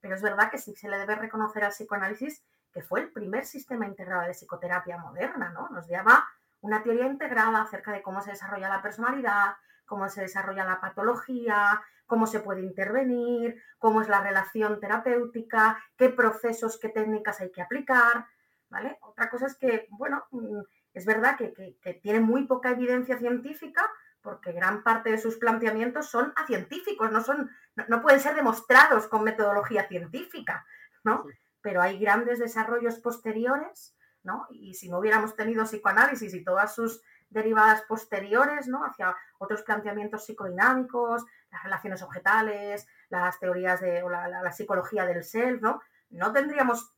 [0.00, 3.44] Pero es verdad que sí se le debe reconocer al psicoanálisis que fue el primer
[3.44, 5.68] sistema integrado de psicoterapia moderna, ¿no?
[5.68, 6.26] Nos daba
[6.62, 11.82] una teoría integrada acerca de cómo se desarrolla la personalidad, cómo se desarrolla la patología,
[12.06, 17.62] cómo se puede intervenir, cómo es la relación terapéutica, qué procesos, qué técnicas hay que
[17.62, 18.26] aplicar,
[18.68, 18.98] ¿vale?
[19.02, 20.60] Otra cosa es que, bueno, mm,
[20.94, 23.90] es verdad que, tiene muy poca evidencia científica
[24.22, 27.50] porque gran parte de sus planteamientos son acientíficos, no, son,
[27.88, 30.64] no, pueden ser demostrados con metodología científica,
[31.02, 31.26] ¿no?
[31.60, 34.46] Pero hay grandes desarrollos posteriores, ¿no?
[34.50, 38.84] Y si no hubiéramos tenido psicoanálisis y todas sus derivadas posteriores, ¿no?
[38.84, 45.80] Hacia otros planteamientos psicodinámicos, las relaciones objetales, las teorías de la, psicología del self, ¿no?
[46.10, 46.92] No tendríamos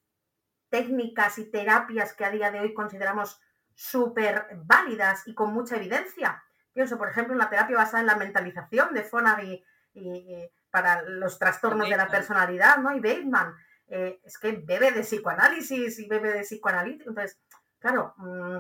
[0.71, 3.41] técnicas y terapias que a día de hoy consideramos
[3.75, 6.43] súper válidas y con mucha evidencia.
[6.73, 11.39] Pienso, por ejemplo, en la terapia basada en la mentalización de Fonavi y, para los
[11.39, 12.95] trastornos de la personalidad, ¿no?
[12.95, 13.55] Y Bateman.
[13.89, 17.11] eh, es que bebe de psicoanálisis y bebe de psicoanalítico.
[17.11, 17.39] Entonces,
[17.79, 18.59] claro, mm,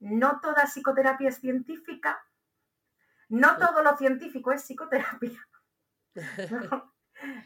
[0.00, 2.18] no toda psicoterapia es científica,
[3.28, 5.46] no todo lo científico es psicoterapia.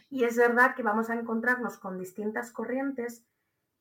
[0.08, 3.24] Y es verdad que vamos a encontrarnos con distintas corrientes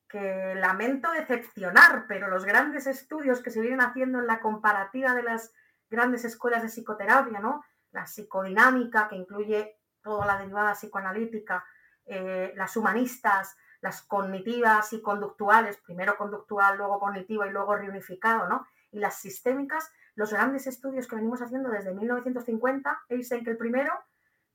[0.07, 5.23] que lamento decepcionar, pero los grandes estudios que se vienen haciendo en la comparativa de
[5.23, 5.53] las
[5.89, 7.63] grandes escuelas de psicoterapia, ¿no?
[7.91, 11.63] La psicodinámica, que incluye toda la derivada psicoanalítica,
[12.05, 18.67] eh, las humanistas, las cognitivas y conductuales, primero conductual, luego cognitivo y luego reunificado, ¿no?
[18.91, 23.93] Y las sistémicas, los grandes estudios que venimos haciendo desde 1950, Eisenk el primero,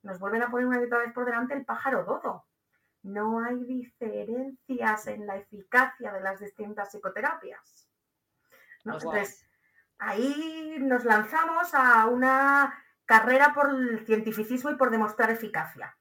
[0.03, 2.45] nos vuelven a poner una otra vez por delante el pájaro dodo.
[3.03, 7.89] No hay diferencias en la eficacia de las distintas psicoterapias.
[8.83, 9.47] Entonces,
[9.97, 15.97] ahí nos lanzamos a una carrera por el cientificismo y por demostrar eficacia.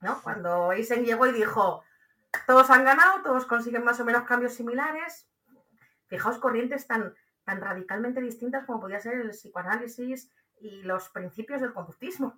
[0.00, 0.20] ¿no?
[0.22, 1.84] Cuando Eisen llegó y dijo,
[2.46, 5.28] todos han ganado, todos consiguen más o menos cambios similares,
[6.08, 7.14] fijaos corrientes tan,
[7.50, 12.32] tan radicalmente distintas como podía ser el psicoanálisis y los principios del conductismo.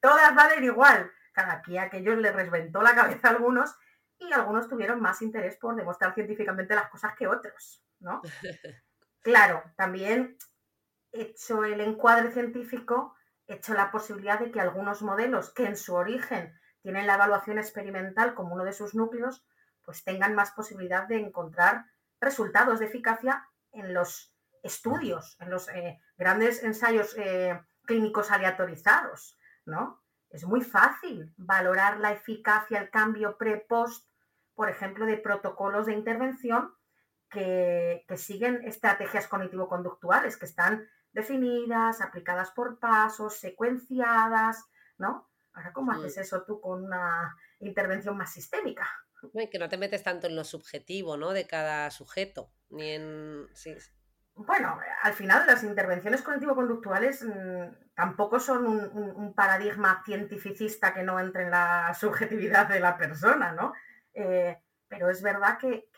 [0.00, 1.10] Todas valen igual.
[1.32, 3.74] Cada aquí aquellos les reventó la cabeza a algunos
[4.18, 8.22] y algunos tuvieron más interés por demostrar científicamente las cosas que otros, ¿no?
[9.24, 10.36] Claro, también
[11.12, 13.14] hecho el encuadre científico,
[13.46, 18.34] hecho la posibilidad de que algunos modelos que en su origen tienen la evaluación experimental
[18.34, 19.46] como uno de sus núcleos,
[19.84, 21.86] pues tengan más posibilidad de encontrar
[22.20, 24.31] resultados de eficacia en los
[24.62, 30.02] estudios, en los eh, grandes ensayos eh, clínicos aleatorizados, ¿no?
[30.30, 34.08] Es muy fácil valorar la eficacia, el cambio pre-post,
[34.54, 36.74] por ejemplo, de protocolos de intervención
[37.28, 44.64] que, que siguen estrategias cognitivo-conductuales, que están definidas, aplicadas por pasos, secuenciadas,
[44.96, 45.30] ¿no?
[45.52, 48.88] Ahora, ¿cómo haces eso tú con una intervención más sistémica?
[49.50, 51.32] Que no te metes tanto en lo subjetivo, ¿no?
[51.32, 53.46] De cada sujeto, ni en...
[54.34, 61.44] Bueno, al final las intervenciones cognitivo-conductuales mm, tampoco son un, paradigma cientificista que no entre
[61.44, 63.72] en la subjetividad de la persona, ¿no?
[64.14, 65.88] Eh, pero es verdad que,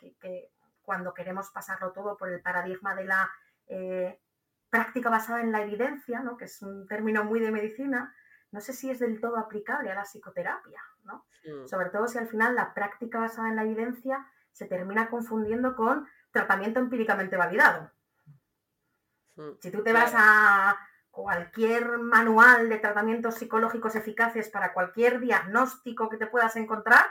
[0.81, 3.31] cuando queremos pasarlo todo por el paradigma de la
[3.67, 4.21] eh,
[4.69, 6.37] práctica basada en la evidencia, ¿no?
[6.37, 8.13] que es un término muy de medicina,
[8.51, 11.25] no sé si es del todo aplicable a la psicoterapia, ¿no?
[11.67, 16.07] Sobre todo si al final la práctica basada en la evidencia se termina confundiendo con
[16.31, 17.91] tratamiento empíricamente validado.
[19.35, 20.77] Mm, si tú te vas a
[21.11, 27.05] cualquier manual de tratamientos psicológicos eficaces para cualquier diagnóstico que te puedas encontrar,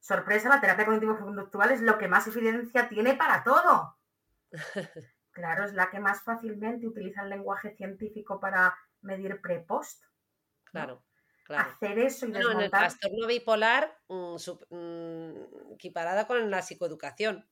[0.00, 3.98] sorpresa, la terapia cognitivo-conductual es lo que más evidencia tiene para todo.
[5.36, 10.02] Claro, es la que más fácilmente utiliza el lenguaje científico para medir pre-post.
[10.64, 11.04] Claro.
[11.44, 11.70] Claro.
[11.70, 14.36] Hacer eso y bueno, en el trastorno bipolar mm,
[14.70, 17.46] mm, equiparada con la psicoeducación.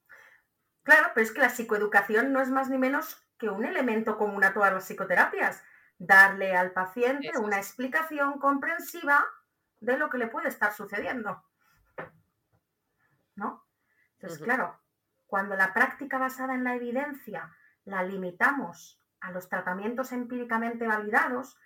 [0.82, 4.42] Claro, pero es que la psicoeducación no es más ni menos que un elemento común
[4.42, 5.62] a todas las psicoterapias.
[5.98, 9.24] Darle al paciente una explicación comprensiva
[9.80, 11.44] de lo que le puede estar sucediendo.
[13.36, 13.66] ¿No?
[14.14, 14.80] Entonces, claro,
[15.26, 17.54] cuando la práctica basada en la evidencia
[17.84, 21.58] la limitamos a los tratamientos empíricamente validados,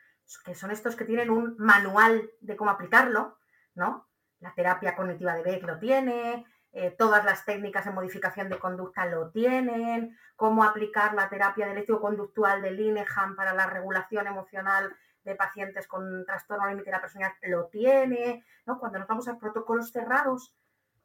[0.44, 3.38] que son estos que tienen un manual de cómo aplicarlo,
[3.74, 4.08] ¿no?
[4.40, 9.06] La terapia cognitiva de Beck lo tiene, eh, todas las técnicas de modificación de conducta
[9.06, 15.34] lo tienen, cómo aplicar la terapia del conductual de Linehan para la regulación emocional de
[15.34, 18.78] pacientes con trastorno límite de la personalidad lo tiene, ¿no?
[18.78, 20.54] Cuando nos vamos a protocolos cerrados,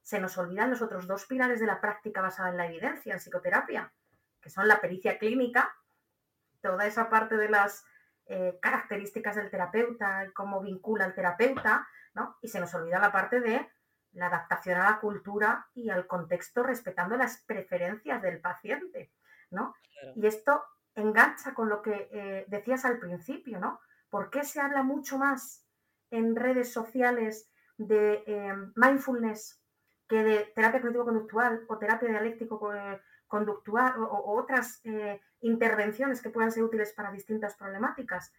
[0.01, 3.19] se nos olvidan los otros dos pilares de la práctica basada en la evidencia en
[3.19, 3.91] psicoterapia,
[4.41, 5.73] que son la pericia clínica,
[6.61, 7.85] toda esa parte de las
[8.25, 12.37] eh, características del terapeuta y cómo vincula al terapeuta, ¿no?
[12.41, 13.69] Y se nos olvida la parte de
[14.13, 19.11] la adaptación a la cultura y al contexto respetando las preferencias del paciente,
[19.49, 19.75] ¿no?
[20.15, 20.63] Y esto
[20.95, 23.79] engancha con lo que eh, decías al principio, ¿no?
[24.09, 25.65] ¿Por qué se habla mucho más
[26.11, 29.59] en redes sociales de eh, mindfulness
[30.07, 34.81] que de terapia cognitivo-conductual o terapia dialéctico-conductual o, otras
[35.39, 38.31] intervenciones que puedan ser útiles para distintas problemáticas?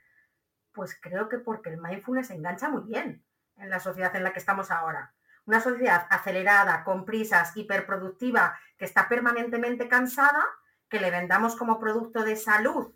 [0.72, 3.24] Pues creo que porque el mindfulness engancha muy bien
[3.56, 5.14] en la sociedad en la que estamos ahora.
[5.46, 10.44] Una sociedad acelerada, con prisas, hiperproductiva, que está permanentemente cansada,
[10.88, 12.94] que le vendamos como producto de salud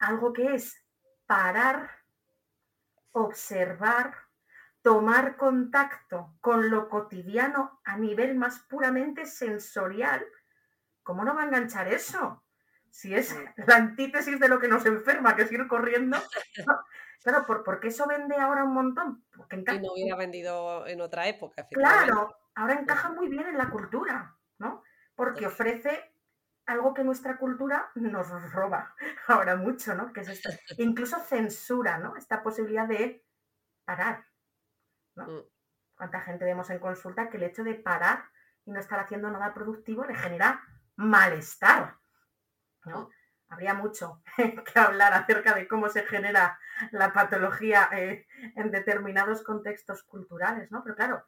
[0.00, 0.82] algo que es
[1.26, 1.90] parar,
[3.12, 4.14] observar,
[4.82, 10.24] tomar contacto con lo cotidiano a nivel más puramente sensorial.
[11.02, 12.42] ¿Cómo no va a enganchar eso?
[12.92, 16.18] si es la antítesis de lo que nos enferma, que es ir corriendo.
[17.22, 19.24] Claro, ¿por, qué eso vende ahora un montón?
[19.36, 21.66] Porque y no hubiera vendido en otra época.
[21.68, 24.82] Claro, ahora encaja muy bien en la cultura, ¿no?
[25.14, 26.14] Porque ofrece
[26.64, 28.94] algo que nuestra cultura nos roba
[29.28, 30.12] ahora mucho, ¿no?
[30.12, 30.48] Que es esto.
[30.78, 32.16] Incluso censura, ¿no?
[32.16, 33.22] Esta posibilidad de
[33.84, 34.26] parar,
[35.14, 35.26] ¿no?
[35.26, 35.44] Mm.
[35.96, 38.24] ¿Cuánta gente vemos en consulta que el hecho de parar
[38.64, 40.62] y no estar haciendo nada productivo le genera
[40.96, 41.98] malestar,
[42.86, 43.10] ¿no?
[43.50, 46.58] Habría mucho que hablar acerca de cómo se genera
[46.92, 50.82] la patología eh, en determinados contextos culturales, ¿no?
[50.82, 51.26] Pero claro,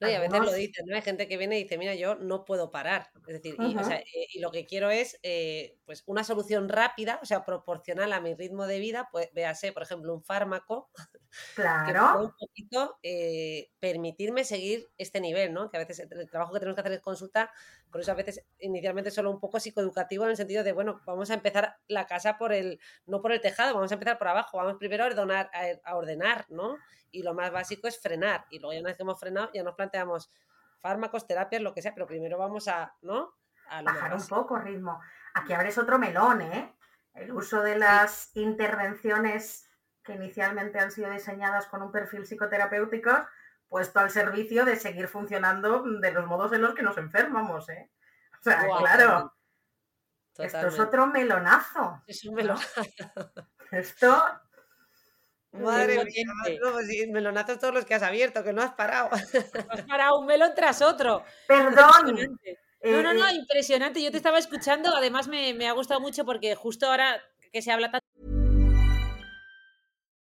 [0.00, 0.96] No, y a veces lo dicen, ¿no?
[0.96, 3.10] Hay gente que viene y dice, mira, yo no puedo parar.
[3.26, 3.84] Es decir, y, o Ujú.
[3.84, 8.12] sea, eh, y lo que quiero es eh, pues una solución rápida, o sea, proporcional
[8.12, 10.90] a mi ritmo de vida, pues véase, por ejemplo, un fármaco
[11.84, 15.70] que claro, un poquito eh, permitirme seguir este nivel, ¿no?
[15.70, 17.52] Que a veces el trabajo que tenemos que hacer en consulta,
[17.94, 21.30] por eso a veces inicialmente solo un poco psicoeducativo en el sentido de, bueno, vamos
[21.30, 24.56] a empezar la casa por el, no por el tejado, vamos a empezar por abajo,
[24.56, 25.48] vamos primero a ordenar,
[25.84, 26.76] a, ordenar, ¿no?
[27.12, 29.62] Y lo más básico es frenar, y luego ya una vez que hemos frenado, ya
[29.62, 30.32] nos planteamos
[30.80, 33.36] fármacos, terapias, lo que sea, pero primero vamos a, ¿no?
[33.68, 35.00] A lo bajar un poco ritmo.
[35.34, 36.74] Aquí abres otro melón, ¿eh?
[37.14, 39.70] El uso de las intervenciones
[40.02, 43.24] que inicialmente han sido diseñadas con un perfil psicoterapéutico
[43.68, 47.90] puesto al servicio de seguir funcionando de los modos en los que nos enfermamos, ¿eh?
[48.40, 49.34] O sea, claro,
[50.38, 52.02] esto es otro melonazo.
[52.06, 52.58] Es un melón.
[53.70, 54.22] Esto,
[55.52, 56.24] Madre mía,
[56.60, 59.10] no, pues melonazos todos los que has abierto, que no has parado.
[59.12, 61.24] Has parado un melón tras otro.
[61.46, 62.08] perdón.
[62.08, 62.58] Impresionante.
[62.82, 64.02] No, no, eh, no, eh, impresionante.
[64.02, 67.22] Yo te estaba escuchando, además me, me ha gustado mucho porque justo ahora
[67.52, 68.03] que se habla tanto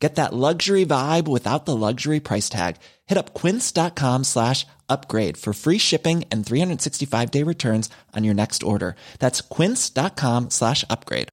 [0.00, 2.76] Get that luxury vibe without the luxury price tag.
[3.06, 8.62] Hit up quince.com slash upgrade for free shipping and 365 day returns on your next
[8.62, 8.94] order.
[9.18, 11.28] That's quince.com slash upgrade.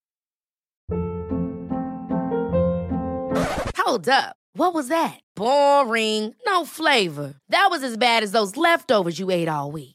[3.77, 4.35] Hold up.
[4.57, 5.19] What was that?
[5.35, 6.33] Boring.
[6.47, 7.35] No flavor.
[7.49, 9.94] That was as bad as those leftovers you ate all week.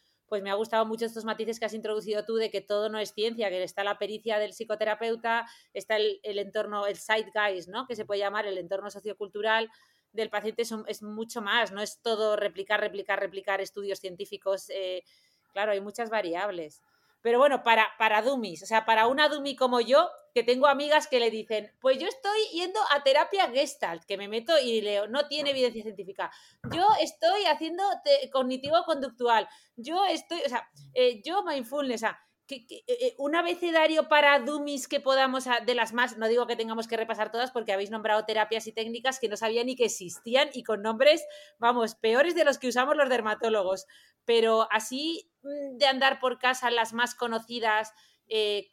[0.31, 2.99] pues me ha gustado mucho estos matices que has introducido tú de que todo no
[2.99, 7.85] es ciencia, que está la pericia del psicoterapeuta, está el, el entorno, el zeitgeist, ¿no?
[7.85, 9.69] Que se puede llamar el entorno sociocultural
[10.13, 14.69] del paciente es, mucho más, no es todo replicar, replicar, replicar estudios científicos.
[14.69, 15.03] eh,
[15.51, 16.81] claro, hay muchas variables.
[17.21, 21.07] Pero bueno, para, para dummies, o sea, para una dummy como yo, que tengo amigas
[21.07, 25.07] que le dicen, pues yo estoy yendo a terapia gestalt, que me meto y leo,
[25.07, 26.31] no tiene evidencia científica.
[26.71, 27.83] Yo estoy haciendo
[28.31, 29.47] cognitivo-conductual.
[29.75, 32.19] Yo estoy, o sea, eh, yo mindfulness, o sea,
[32.51, 36.45] que, que, eh, un abecedario para dummies que podamos, a- de las más, no digo
[36.47, 39.77] que tengamos que repasar todas porque habéis nombrado terapias y técnicas que no sabía ni
[39.77, 41.25] que existían y con nombres,
[41.59, 43.87] vamos, peores de los que usamos los dermatólogos.
[44.25, 47.93] Pero así mm, de andar por casa, las más conocidas,
[48.27, 48.69] eh,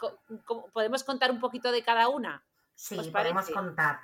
[0.72, 2.44] ¿podemos contar un poquito de cada una?
[2.74, 4.00] Sí, ¿Os podemos contar.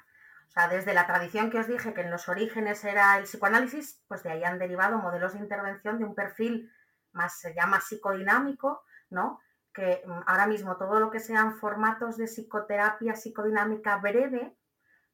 [0.48, 4.04] O sea, desde la tradición que os dije que en los orígenes era el psicoanálisis,
[4.06, 6.70] pues de ahí han derivado modelos de intervención de un perfil
[7.12, 9.40] más, se llama psicodinámico, ¿no?
[9.74, 14.56] Que mm, ahora mismo todo lo que sean formatos de psicoterapia psicodinámica breve,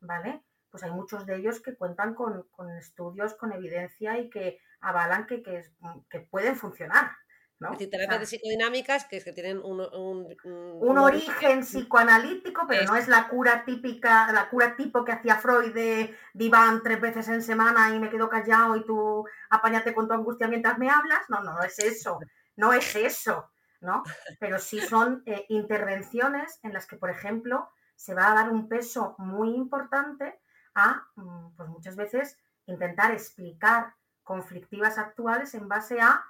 [0.01, 0.44] ¿vale?
[0.70, 5.27] Pues hay muchos de ellos que cuentan con, con estudios, con evidencia y que avalan
[5.27, 5.64] que, que,
[6.09, 7.11] que pueden funcionar,
[7.59, 7.70] ¿no?
[7.73, 12.85] O sea, terapias de psicodinámicas que es que tienen un, un, un origen psicoanalítico, pero
[12.85, 17.01] no Es- es la cura típica, la cura tipo que hacía Freud de diván tres
[17.01, 20.88] veces en semana y me quedo callado y tú apáñate con tu angustia mientras me
[20.88, 21.20] hablas.
[21.29, 22.18] No, no, no es eso,
[22.57, 23.50] no es eso,
[23.81, 24.03] ¿no?
[24.38, 28.69] Pero sí son eh, intervenciones en las que, por ejemplo, se va a dar un
[28.69, 30.40] peso muy importante
[30.75, 36.25] a, mm, pues muchas veces, intentar explicar conflictivas actuales en base a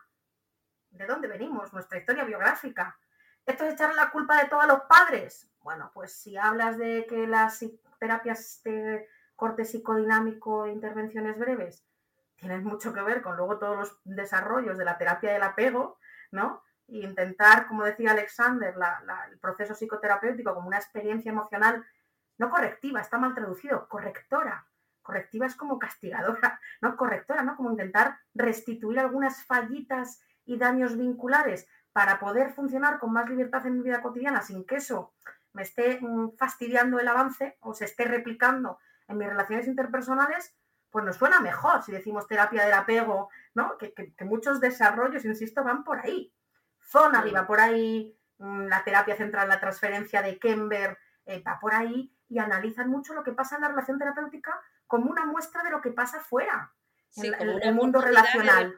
[0.90, 2.98] de dónde venimos, nuestra historia biográfica.
[3.46, 5.48] ¿Esto es echarle la culpa de todo a los padres?
[5.62, 7.64] Bueno, pues si hablas de que las
[7.98, 9.06] terapias de
[9.36, 11.84] corte psicodinámico e intervenciones breves
[12.36, 15.98] tienen mucho que ver con luego todos los desarrollos de la terapia del apego,
[16.30, 16.62] ¿no?
[16.90, 18.74] Intentar, como decía Alexander,
[19.30, 21.84] el proceso psicoterapéutico como una experiencia emocional
[22.38, 24.66] no correctiva, está mal traducido, correctora
[25.10, 26.96] correctiva es como castigadora, ¿no?
[26.96, 27.56] Correctora, ¿no?
[27.56, 33.78] Como intentar restituir algunas fallitas y daños vinculares para poder funcionar con más libertad en
[33.78, 35.12] mi vida cotidiana sin que eso
[35.52, 38.78] me esté mm, fastidiando el avance o se esté replicando
[39.08, 40.54] en mis relaciones interpersonales,
[40.90, 43.76] pues nos suena mejor si decimos terapia del apego, ¿no?
[43.78, 43.92] Que,
[44.24, 46.32] muchos desarrollos, insisto, van por ahí.
[46.90, 51.72] Zona va por ahí, mm, la terapia central, la transferencia de Kember eh, va por
[51.72, 55.70] ahí y analizan mucho lo que pasa en la relación terapéutica como una muestra de
[55.70, 56.72] lo que pasa fuera,
[57.16, 58.74] en, el mundo relacional.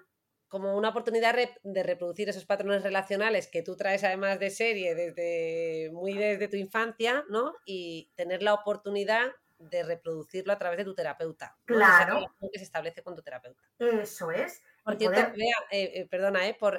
[0.48, 5.90] como una oportunidad de reproducir esos patrones relacionales que tú traes además de serie desde
[5.92, 7.54] muy desde tu infancia, ¿no?
[7.64, 11.56] Y tener la oportunidad de reproducirlo a través de tu terapeuta.
[11.64, 12.34] Claro.
[12.52, 13.62] que se establece con tu terapeuta.
[13.78, 14.62] Eso es.
[14.84, 16.72] Por cierto, vea, eh, eh, perdona, eh, por,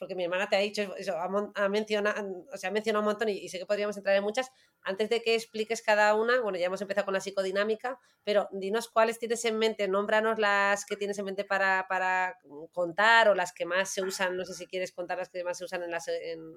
[0.00, 3.28] porque mi hermana te ha dicho eso, ha, mencionado, o sea, ha mencionado un montón
[3.28, 4.50] y, sé que podríamos entrar en muchas.
[4.82, 8.88] Antes de que expliques cada una, bueno, ya hemos empezado con la psicodinámica, pero dinos
[8.88, 12.36] cuáles tienes en mente, nómbranos las que tienes en mente para, para
[12.72, 15.56] contar o las que más se usan, no sé si quieres contar las que más
[15.56, 16.52] se usan en, las, en,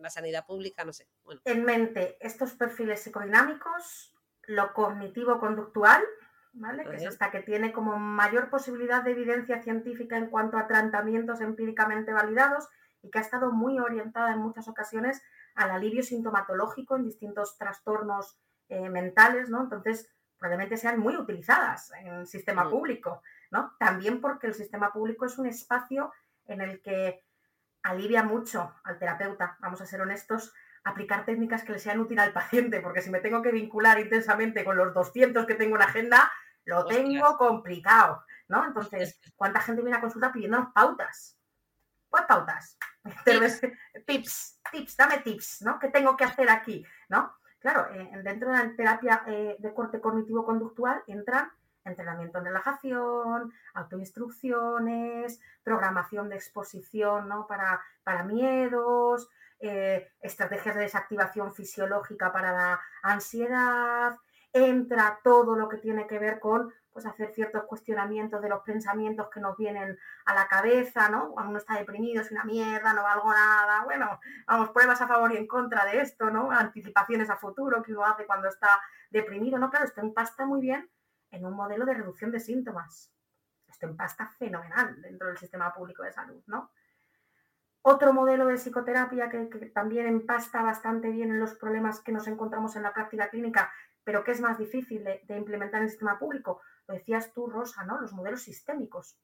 [0.00, 1.08] la sanidad pública, no sé.
[1.24, 1.40] Bueno.
[1.46, 6.02] En mente, estos perfiles psicodinámicos, lo cognitivo-conductual,
[6.52, 6.84] ¿vale?
[6.84, 11.40] que es esta que tiene como mayor posibilidad de evidencia científica en cuanto a tratamientos
[11.40, 12.68] empíricamente validados
[13.02, 15.22] y que ha estado muy orientada en muchas ocasiones
[15.54, 18.38] al alivio sintomatológico en distintos trastornos
[18.68, 19.62] eh, mentales, ¿no?
[19.62, 23.74] Entonces, probablemente sean muy utilizadas en el sistema público, ¿no?
[23.78, 26.12] También porque el sistema público es un espacio
[26.46, 27.24] en el que
[27.82, 32.32] alivia mucho al terapeuta, vamos a ser honestos, aplicar técnicas que le sean útiles al
[32.32, 36.32] paciente, porque si me tengo que vincular intensamente con los 200 que tengo en agenda,
[36.64, 38.64] lo tengo complicado, ¿no?
[38.66, 41.36] Entonces, ¿cuánta gente viene a consulta pidiéndonos pautas?
[42.08, 42.78] Pues pautas.
[44.06, 45.78] Tips, tips, dame tips, ¿no?
[45.78, 46.84] ¿Qué tengo que hacer aquí?
[47.08, 47.34] ¿No?
[47.58, 51.50] Claro, eh, dentro de la terapia eh, de corte cognitivo-conductual entran
[51.84, 57.46] entrenamiento en relajación, autoinstrucciones, programación de exposición ¿no?
[57.46, 59.28] para, para miedos,
[59.60, 64.16] eh, estrategias de desactivación fisiológica para la ansiedad,
[64.52, 69.28] entra todo lo que tiene que ver con pues, hacer ciertos cuestionamientos de los pensamientos
[69.30, 71.30] que nos vienen a la cabeza, ¿no?
[71.30, 75.32] Cuando uno está deprimido, es una mierda, no valgo nada, bueno, vamos, pruebas a favor
[75.32, 76.50] y en contra de esto, ¿no?
[76.50, 78.80] Anticipaciones a futuro que uno hace cuando está
[79.10, 79.70] deprimido, ¿no?
[79.70, 80.90] Claro, esto empasta muy bien
[81.30, 83.10] en un modelo de reducción de síntomas.
[83.66, 86.70] Esto empasta fenomenal dentro del sistema público de salud, ¿no?
[87.84, 92.76] Otro modelo de psicoterapia que, también empasta bastante bien en los problemas que nos encontramos
[92.76, 93.72] en la práctica clínica,
[94.04, 97.84] pero que es más difícil de, implementar en el sistema público, lo decías tú, Rosa,
[97.84, 98.00] ¿no?
[98.00, 99.18] Los modelos sistémicos,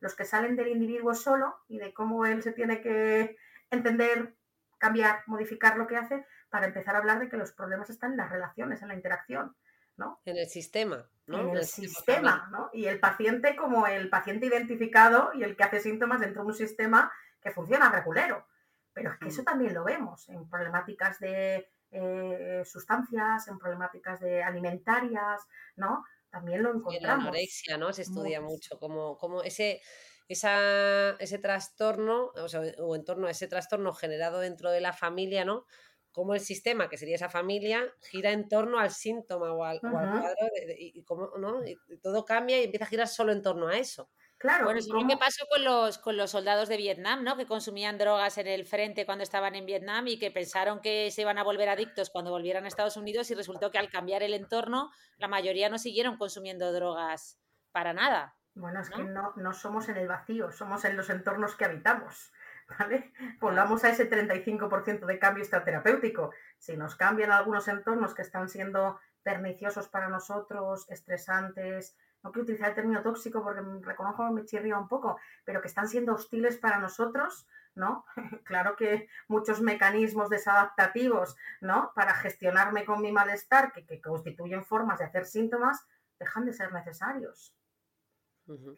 [0.00, 3.36] los que salen del individuo solo y de cómo él se tiene que
[3.70, 4.36] entender,
[4.78, 8.18] cambiar, modificar lo que hace, para empezar a hablar de que los problemas están en
[8.18, 9.56] las relaciones, en la interacción.
[9.96, 10.20] ¿no?
[10.24, 11.40] En el sistema, ¿no?
[11.40, 12.70] En el, sistema, ¿no?
[12.72, 16.54] Y el paciente como el paciente identificado y el que hace síntomas dentro de un
[16.54, 18.46] sistema que funciona regulero.
[18.92, 19.44] Pero es que eso mm.
[19.44, 25.40] también lo vemos en problemáticas de eh, sustancias, en problemáticas de alimentarias,
[25.76, 26.04] ¿no?
[26.28, 27.00] También lo encontramos.
[27.00, 27.92] En la anorexia, ¿no?
[27.92, 29.80] Se estudia mucho, como, como ese,
[30.28, 34.92] esa, ese trastorno, o, sea, o en torno a ese trastorno generado dentro de la
[34.92, 35.66] familia, ¿no?
[36.10, 40.34] Cómo el sistema, que sería esa familia, gira en torno al síntoma o al, cuadro,
[40.78, 41.64] y, cómo, ¿no?
[41.64, 44.10] y todo cambia y empieza a girar solo en torno a eso.
[44.44, 47.34] Claro, bueno, es que pasó con los, con los soldados de Vietnam, ¿no?
[47.34, 51.22] Que consumían drogas en el frente cuando estaban en Vietnam y que pensaron que se
[51.22, 54.34] iban a volver adictos cuando volvieran a Estados Unidos y resultó que al cambiar el
[54.34, 57.40] entorno, la mayoría no siguieron consumiendo drogas
[57.72, 58.36] para nada.
[58.54, 62.30] Bueno, es que no, no somos en el vacío, somos en los entornos que habitamos.
[62.78, 63.14] ¿Vale?
[63.40, 66.34] Volvamos a ese 35% de cambio terapéutico.
[66.58, 72.70] Si nos cambian algunos entornos que están siendo perniciosos para nosotros, estresantes, no quiero utilizar
[72.70, 76.56] el término tóxico porque reconozco que me chirría un poco, pero que están siendo hostiles
[76.56, 78.06] para nosotros, ¿no?
[78.44, 81.92] claro que muchos mecanismos desadaptativos, ¿no?
[81.94, 85.86] Para gestionarme con mi malestar, que, constituyen formas de hacer síntomas,
[86.18, 87.54] dejan de ser necesarios.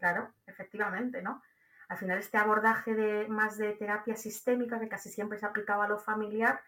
[0.01, 1.41] Claro, efectivamente, ¿no?
[1.89, 5.89] Al final este abordaje de más de terapia sistémica, que casi siempre se aplicaba a
[5.89, 6.61] lo familiar,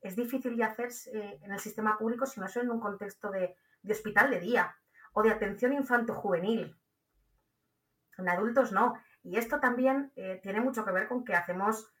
[0.00, 3.30] es difícil de hacer eh, en el sistema público si no es en un contexto
[3.30, 4.76] de hospital de día,
[5.12, 6.76] o de atención infanto-juvenil.
[8.18, 8.94] En adultos no.
[9.22, 11.92] Y esto también eh, tiene mucho que ver con que hacemos,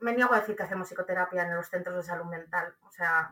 [0.00, 2.74] me niego a decir que hacemos psicoterapia en los centros de salud mental.
[2.82, 3.30] O sea,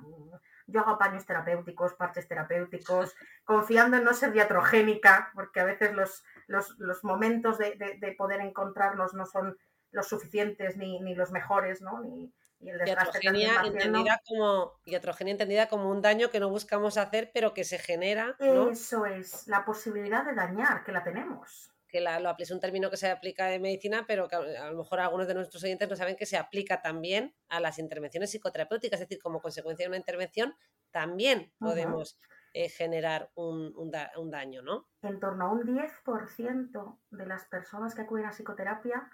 [0.67, 3.15] yo hago paños terapéuticos, parches terapéuticos,
[3.45, 9.27] confiando en no ser diatrogénica, porque a veces los, los, momentos de, poder encontrarlos no
[9.27, 9.57] son
[9.93, 12.01] los suficientes ni, los mejores, ¿no?
[12.01, 16.97] Ni, y el heterogénea entendida como y heterogénea entendida como un daño que no buscamos
[16.99, 18.71] hacer, pero que se genera, ¿no?
[18.71, 21.73] Eso es, la posibilidad de dañar, que la tenemos.
[21.89, 24.39] Que la- lo apl- es un término que se aplica en medicina, pero que a,
[24.67, 27.79] a lo mejor algunos de nuestros oyentes no saben que se aplica también a las
[27.81, 30.55] intervenciones psicoterapéuticas, es decir, como consecuencia de una intervención
[30.93, 32.19] también podemos
[32.53, 34.87] eh, generar un, un da- un daño, ¿no?
[35.03, 39.09] En torno a un 10% de las personas que acuden a psicoterapia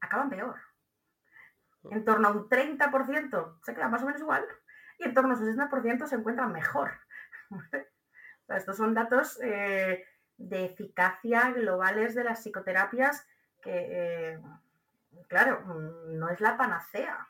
[0.00, 0.56] acaban peor.
[1.90, 4.44] En torno a un 30% se queda más o menos igual
[4.98, 6.92] y en torno a un 60% se encuentran mejor.
[8.42, 10.04] O sea, estos son datos eh,
[10.36, 13.24] de eficacia globales de las psicoterapias
[13.60, 14.40] que, eh,
[15.28, 17.28] claro, mm, no es la panacea.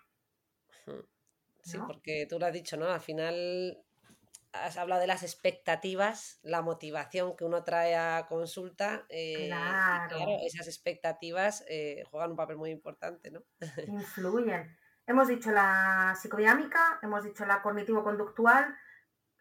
[1.62, 1.86] Sí, ¿no?
[1.86, 2.86] porque tú lo has dicho, ¿no?
[2.86, 3.78] Al final
[4.53, 9.05] has hablado de las expectativas, la motivación que uno trae a consulta.
[9.09, 10.16] eh, Claro.
[10.16, 13.42] claro, esas expectativas eh, juegan un papel muy importante, ¿no?
[13.86, 14.76] influyen.
[15.07, 18.76] Hemos dicho la psicodinámica, hemos dicho la cognitivo-conductual,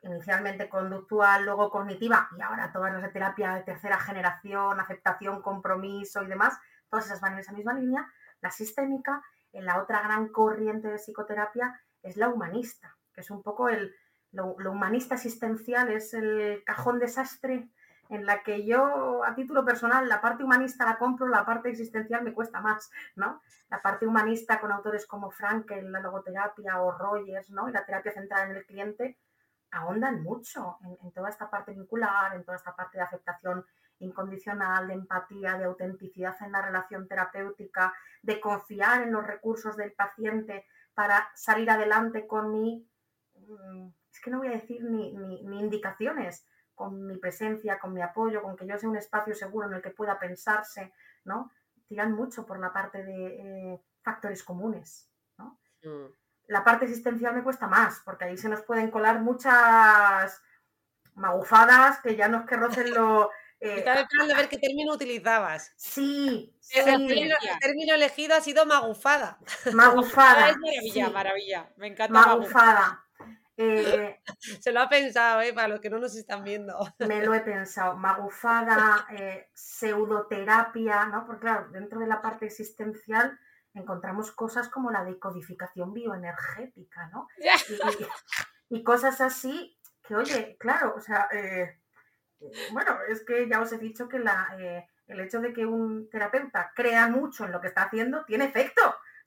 [0.02, 6.24] inicialmente conductual, luego cognitiva y ahora todas las de terapia de tercera generación, aceptación, compromiso
[6.24, 6.58] y demás,
[6.90, 8.12] todas esas van en esa misma línea.
[8.42, 13.44] La sistémica, en la otra gran corriente de psicoterapia, es la humanista, que es un
[13.44, 13.94] poco el,
[14.32, 17.70] lo, humanista existencial, es el cajón desastre
[18.10, 22.24] en la que yo, a título personal, la parte humanista la compro, la parte existencial
[22.24, 23.42] me cuesta más, ¿no?
[23.70, 27.70] La parte humanista con autores como Frankel, la logoterapia o Rogers, ¿no?
[27.70, 29.18] Y la terapia centrada en el cliente,
[29.72, 33.66] ahondan mucho en, en toda esta parte vincular, en toda esta parte de aceptación
[34.02, 39.94] incondicional, de empatía, de autenticidad en la relación terapéutica, de confiar en los recursos del
[39.94, 42.86] paciente para salir adelante con mi,
[43.36, 46.46] mm, es que no voy a decir ni, ni- ni indicaciones,
[46.76, 49.82] con mi presencia, con mi apoyo, con que yo sea un espacio seguro en el
[49.82, 50.94] que pueda pensarse,
[51.26, 51.52] ¿no?
[51.88, 55.60] Tiran mucho por la parte de eh, factores comunes, ¿no?
[55.84, 56.06] Mm.
[56.48, 60.42] La parte existencial me cuesta más, porque ahí se nos pueden colar muchas
[61.16, 63.30] magufadas que ya no es que rocen lo...
[63.60, 65.74] eh, Estaba esperando a ver qué término utilizabas.
[65.78, 69.38] sí, sí, El término, el término elegido ha sido magufada.
[69.74, 70.50] magufada.
[70.50, 71.72] Es maravilla, sí, maravilla.
[71.78, 72.36] Me encanta Magufada.
[72.74, 73.01] magufada.
[73.62, 74.22] Eh,
[74.62, 75.54] Se lo ha pensado, ¿eh?
[75.54, 76.78] Para los que no nos están viendo.
[77.00, 81.26] me lo he pensado, magufada, eh, pseudoterapia, ¿no?
[81.26, 83.40] Porque claro, dentro de la parte existencial
[83.74, 87.28] encontramos cosas como la decodificación bioenergética, ¿no?
[88.74, 91.82] Y, cosas así que, oye, claro, o sea, eh,
[92.72, 94.48] bueno, es que ya os he dicho que la,
[95.08, 98.82] el hecho de que un terapeuta crea mucho en lo que está haciendo tiene efecto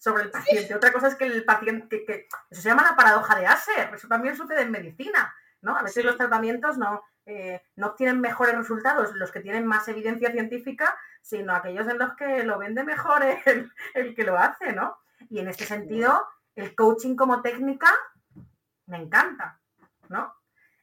[0.04, 0.74] sobre el paciente.
[0.74, 3.94] Otra cosa es que el paciente, que, que- eso se llama la paradoja de Asher,
[3.94, 5.76] eso también sucede en medicina, ¿no?
[5.76, 6.06] A veces Sí.
[6.06, 11.54] los tratamientos no, eh, no obtienen mejores resultados los que tienen más evidencia científica, sino
[11.54, 14.98] aquellos en los que lo vende mejor el, el que lo hace, ¿no?
[15.30, 17.90] Y en este sentido, el coaching como técnica
[18.86, 19.58] me encanta,
[20.10, 20.34] ¿no?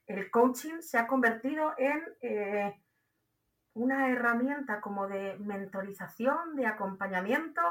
[0.07, 2.82] El coaching se ha convertido en eh,
[3.74, 7.61] una herramienta como de mentorización, de acompañamiento,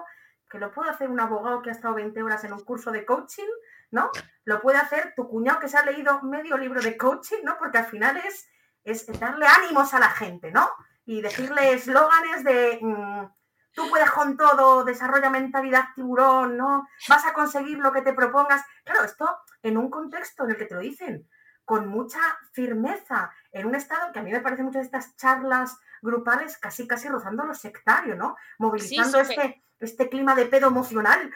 [0.51, 3.07] que lo puede hacer un abogado que ha estado 20 horas en un curso de
[3.07, 3.49] coaching,
[3.93, 4.11] ¿no?
[4.45, 7.57] Lo puede hacer tu cuñado que se ha leído medio libro de coaching, ¿no?
[7.57, 8.49] Porque al final es,
[8.83, 10.69] es darle ánimos a la gente, ¿no?
[11.07, 13.27] Y decirle eslóganes de mm,
[13.73, 16.89] tú puedes con todo, desarrolla mentalidad tiburón, ¿no?
[17.09, 18.65] Vas a conseguir lo que te propongas.
[18.85, 21.29] Claro, esto en un contexto en el que te lo dicen
[21.65, 22.19] con mucha
[22.51, 26.89] firmeza, en un estado que a mí me parece muchas de estas charlas grupales casi
[26.89, 28.37] casi rozando lo sectario, ¿no?
[28.59, 31.31] Movilizando este, este clima de pedo emocional.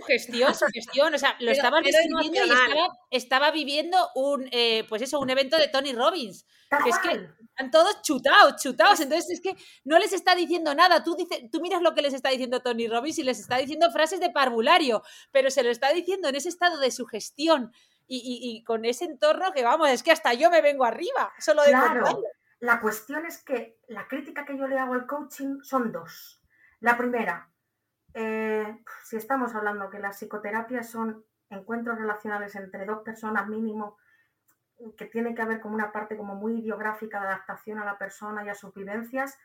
[0.00, 1.14] Sugestión, sugestión.
[1.14, 5.30] O sea, lo Pero- estabas describiendo y estaba, estaba viviendo un, eh, pues eso, un
[5.30, 6.46] evento de Tony Robbins.
[6.84, 7.10] Que es que
[7.48, 9.00] están todos chutados, chutados.
[9.00, 11.02] Entonces es que no les está diciendo nada.
[11.02, 13.90] Tú, dices, tú miras lo que les está diciendo Tony Robbins y les está diciendo
[13.90, 15.02] frases de parvulario,
[15.32, 17.72] pero se lo está diciendo en ese estado de sugestión
[18.06, 21.32] y, y- y con ese entorno que vamos, es que hasta yo me vengo arriba.
[21.40, 22.02] Solo de Claro.
[22.02, 22.22] contarlo.
[22.60, 26.40] La cuestión es que la crítica que yo le hago al coaching son dos.
[26.80, 27.50] La primera,
[28.14, 33.96] eh, si estamos hablando que las psicoterapias son encuentros relacionales entre dos personas mínimo,
[34.96, 38.44] que tiene que haber como una parte como muy ideográfica de adaptación a la persona
[38.44, 39.38] y a sus vivencias,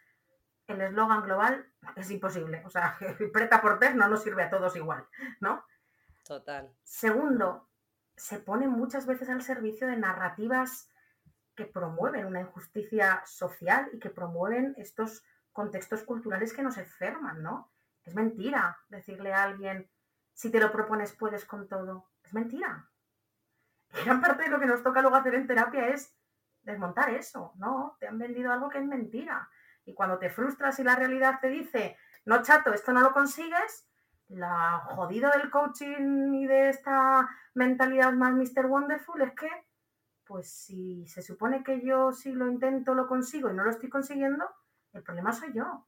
[0.67, 2.63] el eslogan global es imposible.
[2.65, 2.97] O sea,
[3.33, 5.05] preta por no nos sirve a todos igual,
[5.39, 5.63] ¿no?
[6.23, 6.71] Total.
[6.83, 7.69] Segundo,
[8.15, 10.89] se pone muchas veces al servicio de narrativas
[11.55, 17.71] que promueven una injusticia social y que promueven estos contextos culturales que nos enferman, ¿no?
[18.05, 19.89] Es mentira decirle a alguien,
[20.33, 22.09] si te lo propones puedes con todo.
[22.23, 22.89] Es mentira.
[24.03, 26.15] Gran parte de lo que nos toca luego hacer en terapia es
[26.61, 27.97] desmontar eso, ¿no?
[27.99, 29.49] Te han vendido algo que es mentira.
[29.85, 33.87] Y cuando te frustras y la realidad te dice, no chato, esto no lo consigues,
[34.29, 38.65] la jodido del coaching y de esta mentalidad más Mr.
[38.65, 39.49] Wonderful es que,
[40.25, 43.89] pues si se supone que yo si lo intento lo consigo y no lo estoy
[43.89, 44.49] consiguiendo,
[44.93, 45.85] el problema soy yo.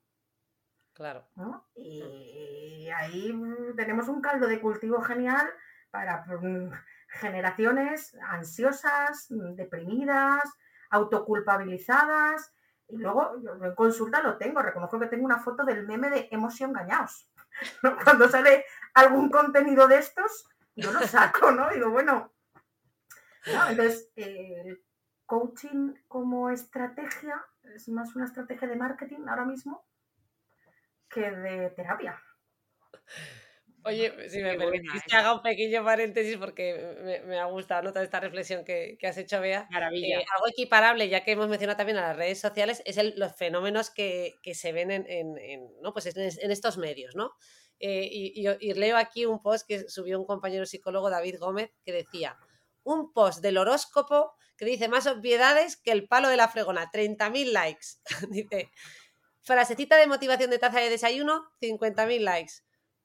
[0.97, 1.29] Claro.
[1.75, 3.31] Y ahí
[3.75, 5.47] tenemos un caldo de cultivo genial
[5.91, 6.71] para mm,
[7.07, 10.41] generaciones ansiosas, deprimidas,
[10.89, 12.51] autoculpabilizadas.
[12.87, 16.29] Y luego yo en consulta lo tengo, reconozco que tengo una foto del meme de
[16.31, 17.29] hemos sido engañados.
[18.03, 21.69] Cuando sale algún contenido de estos, yo lo saco, ¿no?
[21.69, 22.33] Digo, bueno.
[23.69, 24.83] Entonces, el
[25.27, 27.45] coaching como estrategia
[27.75, 29.85] es más una estrategia de marketing ahora mismo
[31.09, 32.21] que de terapia.
[33.87, 38.19] Oye, si me permitís que haga un pequeño paréntesis porque me, ha gustado toda esta
[38.19, 39.65] reflexión que, has hecho, Bea.
[39.69, 40.19] Maravilla.
[40.19, 43.89] Eh, algo equiparable, ya que hemos mencionado también a las redes sociales, es los fenómenos
[43.89, 45.93] que, se ven en, ¿no?
[45.93, 47.31] pues en, estos medios, ¿no?
[47.79, 52.37] Eh, y, leo aquí un post que subió un compañero psicólogo, David Gómez, que decía,
[52.83, 57.51] un post del horóscopo que dice más obviedades que el palo de la fregona, 30.000
[57.51, 57.87] likes.
[58.31, 58.69] dice,
[59.47, 62.53] frasecita de motivación de taza de desayuno, 50.000 likes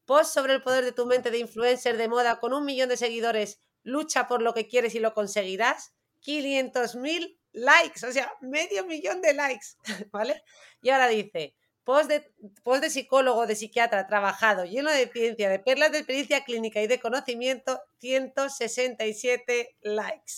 [0.05, 2.97] Post sobre el poder de tu mente de influencer de moda con un millón de
[2.97, 3.61] seguidores.
[3.85, 5.95] Lucha por lo que quieres y lo conseguirás.
[6.27, 9.67] 500.000 likes, o sea, medio millón de likes,
[10.13, 10.43] ¿vale?
[10.81, 12.33] Y ahora dice, post de,
[12.65, 16.89] post de psicólogo, de psiquiatra, trabajado, lleno de ciencia, de perlas de experiencia clínica y
[16.89, 20.33] de conocimiento, 167 likes.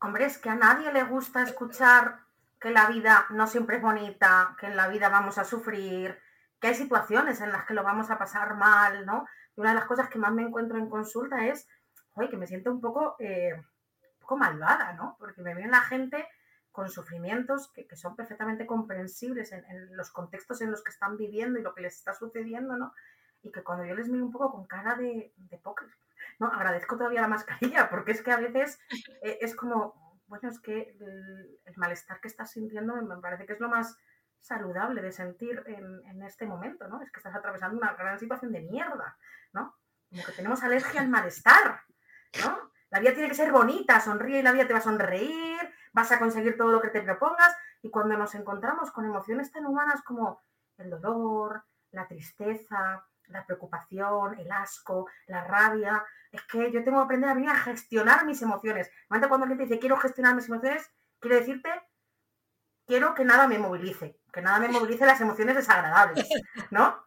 [0.00, 2.25] Hombre, es que a nadie le gusta escuchar
[2.66, 6.18] que la vida no siempre es bonita, que en la vida vamos a sufrir,
[6.58, 9.24] que hay situaciones en las que lo vamos a pasar mal, ¿no?
[9.56, 11.68] Y una de las cosas que más me encuentro en consulta es,
[12.14, 15.14] oye, que me siento un poco, eh, un poco malvada, ¿no?
[15.20, 16.26] Porque me viene la gente
[16.72, 21.62] con sufrimientos que, son perfectamente comprensibles en, los contextos en los que están viviendo y
[21.62, 22.92] lo que les está sucediendo, ¿no?
[23.44, 25.60] Y que cuando yo les miro un poco con cara de, de
[26.40, 26.48] ¿no?
[26.48, 28.80] Agradezco todavía la mascarilla, porque es que a veces
[29.22, 33.60] eh, es como, bueno, es que el, malestar que estás sintiendo me parece que es
[33.60, 33.96] lo más
[34.40, 37.02] saludable de sentir en, este momento, ¿no?
[37.02, 39.16] Es que estás atravesando una gran situación de mierda,
[39.52, 39.76] ¿no?
[40.10, 41.82] Como que tenemos alergia al malestar,
[42.44, 42.70] ¿no?
[42.90, 45.58] La vida tiene que ser bonita, sonríe y la vida te va a sonreír,
[45.92, 49.66] vas a conseguir todo lo que te propongas y cuando nos encontramos con emociones tan
[49.66, 50.40] humanas como
[50.78, 57.04] el dolor, la tristeza, la preocupación, el asco, la rabia, es que yo tengo que
[57.04, 58.90] aprender a venir a gestionar mis emociones.
[59.08, 61.70] Cuando alguien te dice quiero gestionar mis emociones, quiere decirte
[62.86, 66.28] quiero que nada me movilice, que nada me movilice las emociones desagradables,
[66.70, 67.04] ¿no?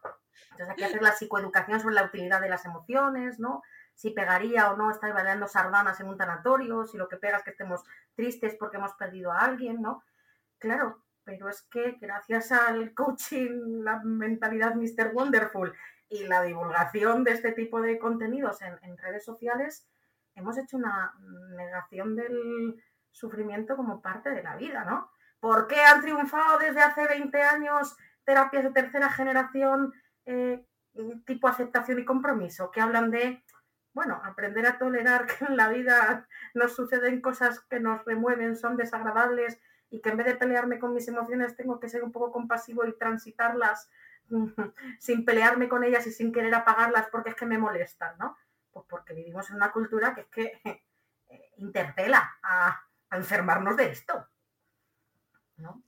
[0.52, 3.62] Entonces aquí hacer la psicoeducación sobre la utilidad de las emociones, ¿no?
[3.94, 7.42] Si pegaría o no estar bailando sardanas en un tanatorio, si lo que pega es
[7.42, 7.82] que estemos
[8.14, 10.04] tristes porque hemos perdido a alguien, ¿no?
[10.58, 15.12] Claro, pero es que gracias al coaching, la mentalidad Mr.
[15.14, 15.74] Wonderful
[16.10, 19.88] y la divulgación de este tipo de contenidos en, redes sociales,
[20.34, 21.14] hemos hecho una
[21.56, 22.82] negación del
[23.12, 25.10] sufrimiento como parte de la vida, ¿no?
[25.38, 29.94] ¿Por qué han triunfado desde hace 20 años terapias de tercera generación
[30.26, 30.66] eh,
[31.24, 32.72] tipo aceptación y compromiso?
[32.72, 33.44] Que hablan de,
[33.94, 38.76] bueno, aprender a tolerar que en la vida nos suceden cosas que nos remueven, son
[38.76, 42.32] desagradables y que en vez de pelearme con mis emociones tengo que ser un poco
[42.32, 43.88] compasivo y transitarlas
[44.98, 48.36] sin pelearme con ellas y sin querer apagarlas porque es que me molestan, ¿no?
[48.70, 50.60] Pues porque vivimos en una cultura que es que
[51.28, 54.28] eh, interpela a enfermarnos de esto.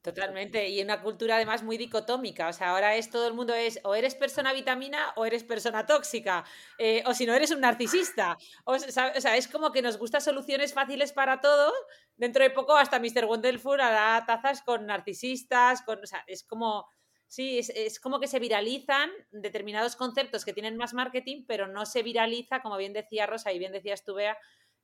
[0.03, 3.81] Totalmente, y una cultura además muy dicotómica, o sea, ahora es todo el mundo es
[3.85, 6.45] o eres persona vitamina o eres persona tóxica,
[6.79, 10.75] eh, o si no eres un narcisista, o, sea, es como que nos gustan soluciones
[10.75, 11.73] fáciles para todo,
[12.17, 13.25] dentro de poco hasta Mr.
[13.25, 16.87] Wonderful hará tazas con narcisistas, o sea, es como,
[17.33, 21.87] sí, es, es como que se viralizan determinados conceptos que tienen más marketing, pero no
[21.87, 24.37] se viraliza, como bien decía Rosa y bien decías tú, Bea,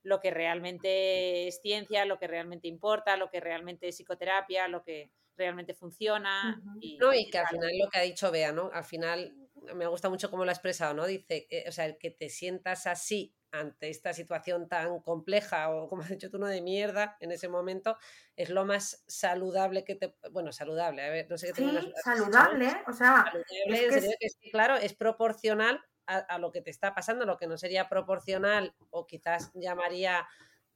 [0.03, 4.83] lo que realmente es ciencia, lo que realmente importa, lo que realmente es psicoterapia, lo
[4.83, 6.59] que realmente funciona.
[6.81, 8.71] y, no, y que al final lo que ha dicho Bea, ¿no?
[8.73, 9.35] Al final
[9.75, 11.07] me gusta mucho cómo lo ha expresado, ¿no?
[11.07, 15.89] Dice, eh, o sea, el que te sientas así ante esta situación tan compleja o
[15.89, 17.97] como has dicho tú, no de mierda en ese momento,
[18.37, 20.17] es lo más saludable que te...
[20.31, 23.25] Bueno, saludable, a ver, no sé qué Sí, saludable, o sea...
[23.25, 24.17] Saludable,
[24.51, 29.07] claro, es proporcional a, lo que te está pasando, lo que no sería proporcional o
[29.07, 30.27] quizás llamaría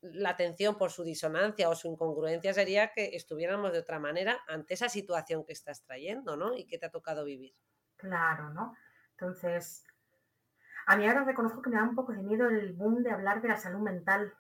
[0.02, 4.74] la atención por su disonancia o su incongruencia sería que estuviéramos de otra manera ante
[4.74, 6.54] esa situación que estás trayendo, ¿no?
[6.54, 7.54] Y que te ha tocado vivir.
[7.96, 8.74] Claro, ¿no?
[9.12, 9.84] Entonces,
[10.87, 13.41] a mí ahora reconozco que me da un poco de miedo el boom de hablar
[13.43, 14.35] de la salud mental,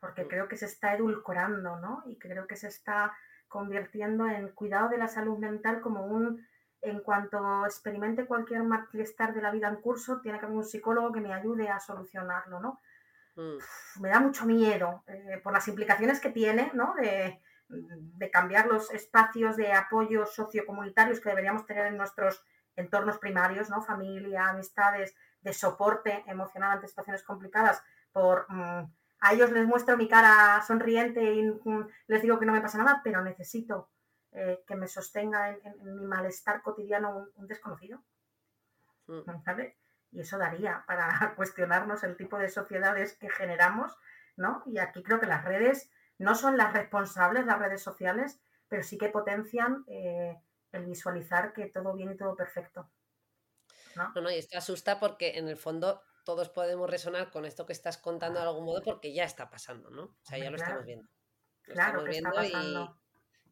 [0.00, 2.02] porque creo que se está edulcorando, ¿no?
[2.06, 3.16] Y creo que se está
[3.48, 6.46] convirtiendo en cuidado de la salud mental como un
[6.80, 11.12] en cuanto experimente cualquier malestar de la vida en curso, tiene que haber un psicólogo
[11.12, 12.80] que me ayude a solucionarlo, ¿no?
[13.34, 14.00] Mm.
[14.00, 16.94] Me da mucho miedo eh, por las implicaciones que tiene, ¿no?
[16.94, 22.44] De, de cambiar los espacios de apoyo sociocomunitarios que deberíamos tener en nuestros
[22.76, 23.82] entornos primarios, ¿no?
[23.82, 27.82] Familia, amistades, de soporte emocional ante situaciones complicadas,
[28.12, 32.52] por mm, a ellos les muestro mi cara sonriente y mm, les digo que no
[32.52, 33.90] me pasa nada, pero necesito
[34.32, 38.02] eh, que me sostenga en, mi malestar cotidiano un, desconocido.
[39.06, 39.22] Mm.
[40.12, 43.96] Y eso daría para cuestionarnos el tipo de sociedades que generamos,
[44.36, 44.62] ¿no?
[44.66, 48.98] Y aquí creo que las redes no son las responsables, las redes sociales, pero sí
[48.98, 50.40] que potencian eh,
[50.72, 52.90] el visualizar que todo viene y todo perfecto.
[53.96, 54.12] ¿No?
[54.20, 57.98] no, y esto asusta porque en el fondo todos podemos resonar con esto que estás
[57.98, 60.02] contando de algún modo porque ya está pasando, ¿no?
[60.02, 61.08] O sea, ya lo estamos viendo.
[61.64, 62.98] Lo claro, estamos viendo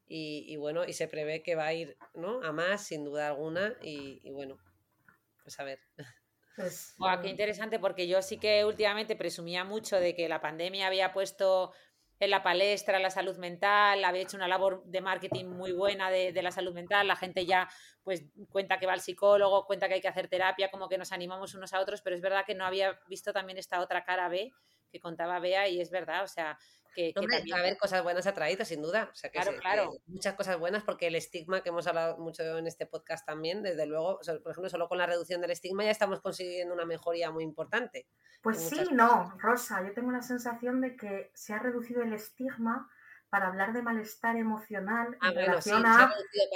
[0.08, 2.42] y, y, bueno, y se prevé que va a ir, ¿no?
[2.42, 4.56] A más, sin duda alguna, y, bueno,
[5.42, 5.80] pues a ver.
[6.56, 11.12] Pues, qué interesante, porque yo sí que últimamente presumía mucho de que la pandemia había
[11.12, 11.72] puesto
[12.18, 16.32] en la palestra la salud mental, había hecho una labor de marketing muy buena de,
[16.42, 17.68] la salud mental, la gente ya
[18.02, 21.12] pues cuenta que va al psicólogo, cuenta que hay que hacer terapia, como que nos
[21.12, 24.28] animamos unos a otros, pero es verdad que no había visto también esta otra cara
[24.28, 24.52] B
[24.90, 26.58] que contaba Bea y es verdad, o sea,
[26.96, 27.54] que, también...
[27.54, 29.10] a haber cosas buenas ha traído, sin duda.
[29.12, 29.92] O sea, que, claro, claro.
[30.06, 33.84] muchas cosas buenas porque el estigma que hemos hablado mucho en este podcast también, desde
[33.86, 37.44] luego, por ejemplo, solo con la reducción del estigma ya estamos consiguiendo una mejoría muy
[37.44, 38.06] importante.
[38.42, 42.88] Pues sí, no, Rosa, yo tengo la sensación de que se ha reducido el estigma
[43.28, 46.14] para hablar de malestar emocional ah, en relación a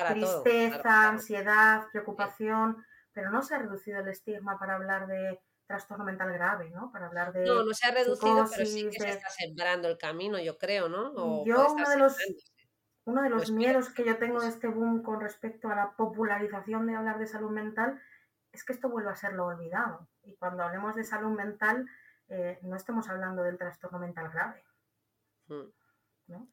[0.09, 2.83] tristeza, ansiedad, preocupación,
[3.13, 5.41] pero no se ha reducido el estigma para hablar de
[5.71, 6.91] trastorno mental grave, ¿no?
[6.91, 7.45] Para hablar de.
[7.45, 10.89] No, no se ha reducido, pero sí que se está sembrando el camino, yo creo,
[10.89, 11.45] ¿no?
[11.45, 12.17] yo, uno de los,
[13.05, 15.97] uno de los pues miedos que yo tengo de este boom con respecto a la
[15.97, 18.03] popularización de hablar de salud mental
[18.51, 20.09] es que esto vuelva a ser lo olvidado.
[20.25, 21.89] Y cuando hablemos de salud mental,
[22.29, 24.65] eh, no estemos hablando del trastorno mental grave.
[25.47, 25.71] Hmm.
[26.27, 26.49] ¿no?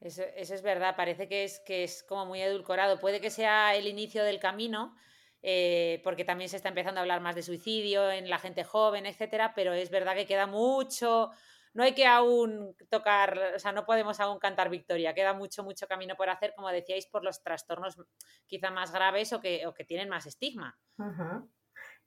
[0.00, 2.98] Eso, eso, es verdad, parece que es, que es como muy edulcorado.
[2.98, 4.96] Puede que sea el inicio del camino,
[5.42, 9.06] eh, porque también se está empezando a hablar más de suicidio en la gente joven,
[9.06, 11.30] etcétera, pero es verdad que queda mucho,
[11.74, 15.86] no hay que aún tocar, o sea, no podemos aún cantar victoria, queda mucho, mucho
[15.86, 17.96] camino por hacer, como decíais, por los trastornos
[18.46, 20.78] quizá más graves o que, o que tienen más estigma.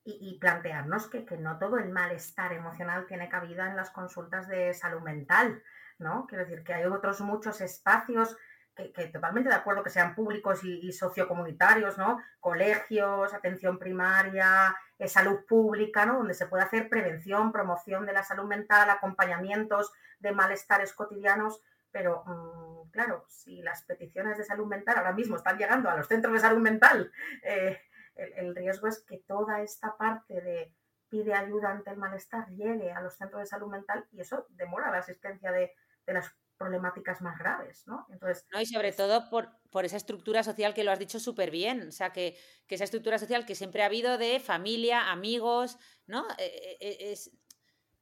[0.07, 4.71] y, plantearnos que, que, no todo el malestar emocional tiene cabida en las consultas de
[4.75, 5.63] salud mental,
[5.97, 6.27] ¿no?
[6.27, 8.37] Quiero decir que hay otros muchos espacios
[8.75, 12.21] que, totalmente de acuerdo que sean públicos y, sociocomunitarios, ¿no?
[12.39, 16.17] Colegios, atención primaria, eh, salud pública, ¿no?
[16.17, 21.61] Donde se puede hacer prevención, promoción de la salud mental, acompañamientos de malestares cotidianos,
[21.91, 26.07] pero mm, claro, si las peticiones de salud mental ahora mismo están llegando a los
[26.07, 27.11] centros de salud mental,
[27.43, 27.79] eh,
[28.15, 30.73] el, riesgo es que toda esta parte de
[31.09, 34.91] pide ayuda ante el malestar llegue a los centros de salud mental y eso demora
[34.91, 35.73] la asistencia de,
[36.05, 38.05] de las problemáticas más graves, ¿no?
[38.09, 41.51] Entonces, no, y sobre todo por, por esa estructura social que lo has dicho súper
[41.51, 42.37] bien, o sea, que,
[42.67, 45.77] que, esa estructura social que siempre ha habido de familia, amigos,
[46.07, 46.25] ¿no?
[46.37, 47.31] E, e, e, es,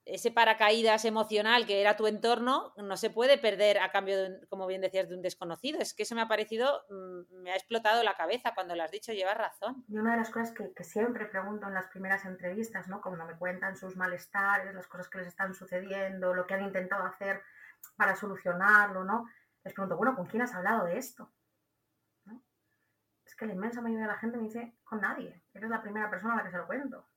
[0.06, 4.68] ese paracaídas emocional que era tu entorno no se puede perder a cambio, de, como
[4.68, 5.80] bien decías, de un desconocido.
[5.80, 8.92] Es que eso me ha parecido, mm, me ha explotado la cabeza cuando lo has
[8.92, 9.86] dicho, llevas razón.
[9.88, 13.02] Y una de las cosas que, que, siempre pregunto en las primeras entrevistas, ¿no?
[13.02, 17.06] Cuando me cuentan sus malestares, las cosas que les están sucediendo, lo que han intentado
[17.06, 17.42] hacer
[17.96, 19.30] para solucionarlo, ¿no?
[19.64, 21.32] Les pregunto, bueno, ¿con quién has hablado de esto?
[23.26, 26.10] Es que la inmensa mayoría de la gente me dice, con nadie, eres la primera
[26.10, 27.08] persona a la que se lo cuento.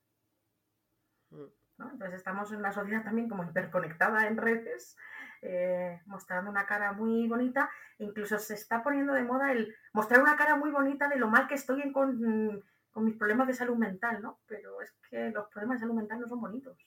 [1.30, 1.44] Mm.
[1.78, 4.96] Entonces estamos en una sociedad también como hiperconectada en redes,
[5.42, 10.22] eh, mostrando una cara muy bonita, e incluso se está poniendo de moda el mostrar
[10.22, 13.76] una cara muy bonita de lo mal que estoy con, con mis problemas de salud
[13.76, 14.40] mental, ¿no?
[14.46, 16.78] Pero es que los problemas de salud mental no son bonitos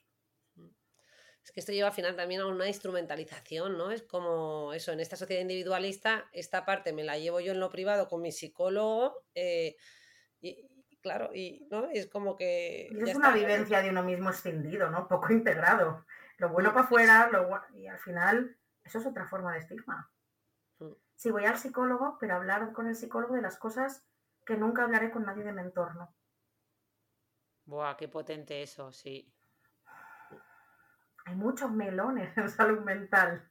[1.44, 3.92] es que esto lleva al final también a una instrumentalización, ¿no?
[3.92, 7.70] Es como eso, en esta sociedad individualista, esta parte me la llevo yo en lo
[7.70, 9.76] privado con mi psicólogo, eh,
[10.42, 10.70] y,
[11.02, 11.90] claro, y ¿no?
[11.90, 12.88] es como que...
[12.88, 15.08] es una vivencia de uno mismo extendido, ¿no?
[15.08, 16.06] Poco integrado.
[16.38, 17.30] Lo bueno para afuera,
[17.74, 20.12] y al final, eso es otra forma de estigma.
[20.80, 20.94] Mm.
[21.16, 24.06] Si voy al psicólogo, pero hablar con el psicólogo de las cosas
[24.46, 26.16] que nunca hablaré con nadie de mi entorno.
[27.66, 29.32] Buah, qué potente eso, sí
[31.30, 33.46] hay muchos melones en salud mental.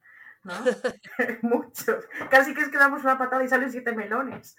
[0.45, 0.55] ¿no?
[1.43, 2.05] Muchos.
[2.31, 4.57] Casi que es que damos una patada y salen siete melones.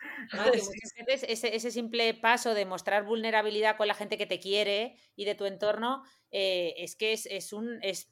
[1.08, 5.36] ese, ese, simple paso de mostrar vulnerabilidad con la gente que te quiere y de
[5.36, 8.12] tu entorno eh, es que es, un, es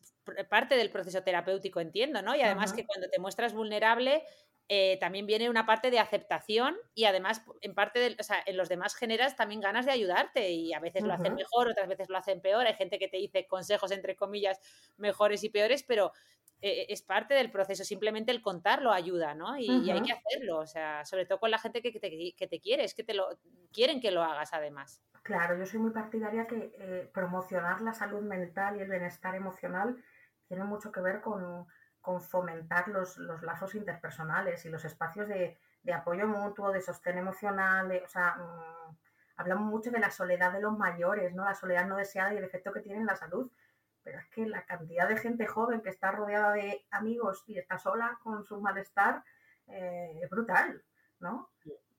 [0.49, 2.35] parte del proceso terapéutico, entiendo, ¿no?
[2.35, 4.23] Y además que cuando te muestras vulnerable,
[4.69, 8.57] eh, también viene una parte de aceptación y además en parte de, o sea, en
[8.57, 12.09] los demás generas también ganas de ayudarte y a veces lo hacen mejor, otras veces
[12.09, 14.59] lo hacen peor, hay gente que te dice consejos entre comillas
[14.97, 16.11] mejores y peores, pero
[16.59, 19.57] eh, es parte del proceso, simplemente el contarlo ayuda, ¿no?
[19.57, 22.59] Y, hay que hacerlo, o sea, sobre todo con la gente que, te, que te
[22.59, 23.29] quiere, es que te lo
[23.71, 25.01] quieren que lo hagas además.
[25.23, 30.03] Claro, yo soy muy partidaria que eh, promocionar la salud mental y el bienestar emocional
[30.47, 31.67] tiene mucho que ver con
[32.07, 35.57] con fomentar los, lazos interpersonales y los espacios de,
[35.93, 38.95] apoyo mutuo, de sostén emocional, o sea, mm,
[39.35, 41.43] hablamos mucho de la soledad de los mayores, ¿no?
[41.43, 43.51] La soledad no deseada y el efecto que tiene en la salud,
[44.03, 47.77] pero es que la cantidad de gente joven que está rodeada de amigos y está
[47.77, 49.25] sola con su malestar
[49.67, 50.81] eh, es brutal,
[51.19, 51.49] ¿no?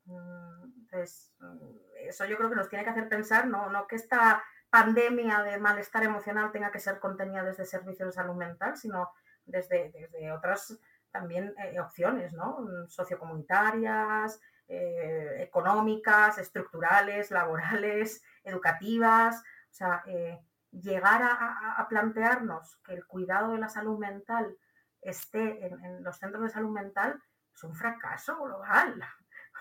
[0.06, 1.76] Mm, entonces, mm,
[2.08, 5.58] eso yo creo que nos tiene que hacer pensar, no, no que esta pandemia de
[5.58, 9.10] malestar emocional tenga que ser contenida desde servicios de salud mental, sino
[9.48, 10.78] desde, desde otras
[11.10, 12.66] también eh, opciones, ¿no?
[12.88, 19.36] Sociocomunitarias, eh, económicas, estructurales, laborales, educativas.
[19.70, 20.38] O sea, eh,
[20.70, 24.56] llegar a, plantearnos que el cuidado de la salud mental
[25.00, 27.22] esté en, los centros de salud mental
[27.54, 29.02] es un fracaso global.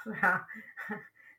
[0.05, 0.47] O sea,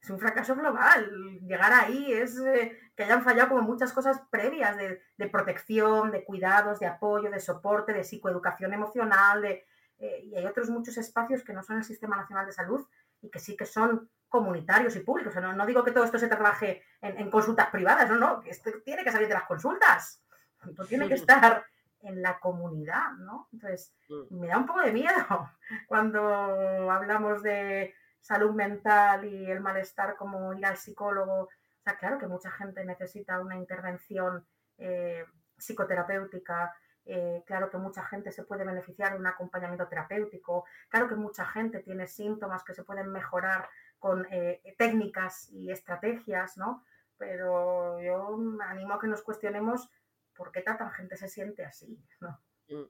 [0.09, 1.39] es un fracaso global.
[1.43, 6.81] Llegar ahí es eh, que hayan fallado como muchas cosas previas de, protección, de cuidados,
[6.81, 9.67] de apoyo, de soporte, de psicoeducación emocional, de,
[9.99, 12.87] eh, y hay otros muchos espacios que no son el Sistema Nacional de Salud
[13.21, 15.35] y que sí que son comunitarios y públicos.
[15.37, 19.13] no, digo que todo esto se trabaje en, consultas privadas, no, no, esto tiene que
[19.13, 20.23] salir de las consultas.
[20.67, 21.65] Esto tiene que estar
[22.01, 23.49] en la comunidad, ¿no?
[23.53, 24.41] Entonces, mm.
[24.41, 25.51] me da un poco de miedo
[25.87, 31.43] cuando hablamos de salud mental y el malestar como ir al psicólogo.
[31.43, 31.49] O
[31.83, 34.47] sea, claro que mucha gente necesita una intervención
[34.79, 35.25] eh,
[35.57, 41.15] psicoterapéutica, eh, claro que mucha gente se puede beneficiar de un acompañamiento terapéutico, claro que
[41.15, 46.85] mucha gente tiene síntomas que se pueden mejorar con eh, técnicas y estrategias, ¿no?
[47.17, 49.91] Pero yo animo a que nos cuestionemos
[50.37, 52.39] por qué tanta gente se siente así, ¿no?
[52.69, 52.85] Mm.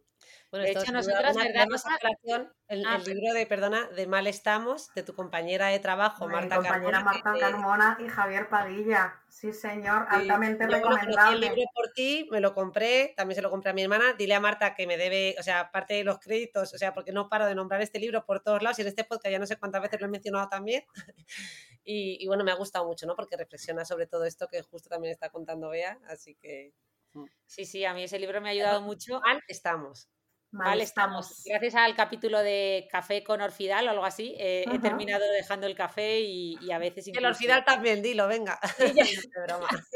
[0.51, 1.67] Bueno, de hecho, nosotras, ¿verdad?
[2.69, 6.57] el, ah, el, libro de, perdona, de Mal Estamos, de tu compañera de trabajo, Marta
[6.57, 9.15] compañera Marta Carmona y Javier Padilla.
[9.29, 11.47] Sí, señor, altamente recomendable.
[11.49, 14.15] el libro por ti, me lo compré, también se lo compré a mi hermana.
[14.15, 17.13] Dile a Marta que me debe, o sea, parte de los créditos, o sea, porque
[17.13, 19.47] no paro de nombrar este libro por todos lados y en este podcast ya no
[19.47, 20.83] sé cuántas veces lo he mencionado también.
[21.85, 23.15] y, y bueno, me ha gustado mucho, ¿no?
[23.15, 26.73] Porque reflexiona sobre todo esto que justo también está contando Bea, así que.
[27.47, 29.21] Sí, sí, a mí ese libro me ha ayudado mucho.
[29.21, 30.09] Mal estamos.
[30.51, 31.43] Mal, estamos.
[31.45, 35.75] Gracias al capítulo de Café con Orfidal o algo así, eh, he terminado dejando el
[35.75, 37.09] café y, a veces...
[37.09, 38.59] El Orfidal también, dilo, venga.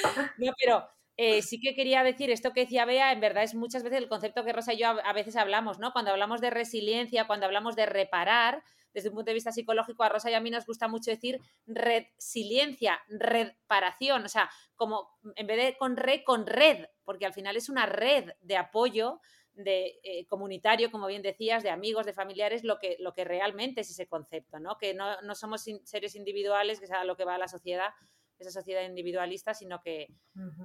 [0.38, 3.82] no, pero eh, sí que quería decir esto que decía Bea, en verdad es muchas
[3.82, 5.92] veces el concepto que Rosa y yo a, veces hablamos, ¿no?
[5.92, 8.62] Cuando hablamos de resiliencia, cuando hablamos de reparar,
[8.92, 11.40] desde un punto de vista psicológico, a Rosa y a mí nos gusta mucho decir
[11.66, 17.56] resiliencia, reparación, o sea, como en vez de con re, con red, porque al final
[17.56, 19.20] es una red de apoyo
[19.52, 23.82] de eh, comunitario, como bien decías, de amigos, de familiares, lo que, lo que realmente
[23.82, 24.78] es ese concepto, ¿no?
[24.78, 27.90] Que no, somos seres individuales, que es a lo que va la sociedad,
[28.38, 30.08] esa sociedad individualista, sino que,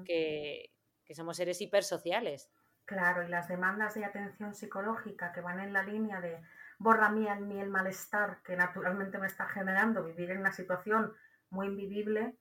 [0.05, 0.71] que,
[1.03, 2.49] que somos seres hipersociales.
[2.86, 6.39] Claro, y las demandas de atención psicológica que van en la línea de
[6.80, 11.13] borra mí en mí el malestar que naturalmente me está generando vivir en una situación
[11.49, 12.38] muy invivible,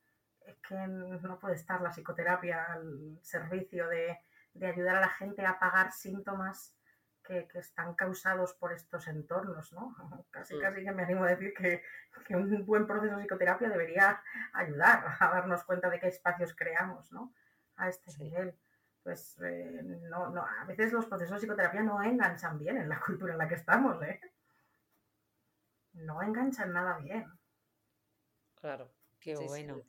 [0.47, 4.19] es que no puede estar la psicoterapia al servicio de,
[4.63, 6.77] ayudar a la gente a pagar síntomas
[7.23, 9.95] que, están causados por estos entornos, ¿no?
[10.31, 10.61] Casi, mm.
[10.61, 11.83] casi que me animo a decir que,
[12.35, 14.23] un buen proceso de psicoterapia debería
[14.53, 17.33] ayudar a darnos cuenta de qué espacios creamos, ¿no?
[17.77, 18.57] A este nivel
[19.05, 22.99] pues eh, no, no, a veces los procesos de psicoterapia no enganchan bien en la
[22.99, 24.19] cultura en la que estamos, ¿eh?
[25.93, 27.31] No enganchan nada bien.
[28.55, 28.91] Claro.
[29.21, 29.83] Qué bueno.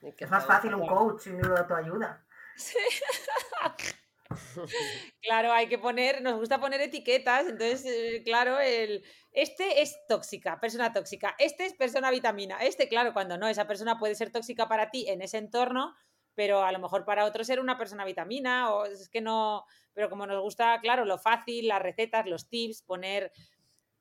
[0.00, 2.24] Es más fácil un coach y un libro de autoayuda.
[5.22, 9.02] claro, hay que poner, nos gusta poner etiquetas, entonces, eh, claro, el,
[9.32, 13.98] este es tóxica, persona tóxica, este es persona vitamina, este, claro, cuando no, esa persona
[13.98, 15.96] puede ser tóxica para ti en ese entorno,
[16.38, 20.08] pero a lo mejor para otros ser una persona vitamina, o es que no, pero
[20.08, 23.32] como nos gusta, claro, lo fácil, las recetas, los tips, poner,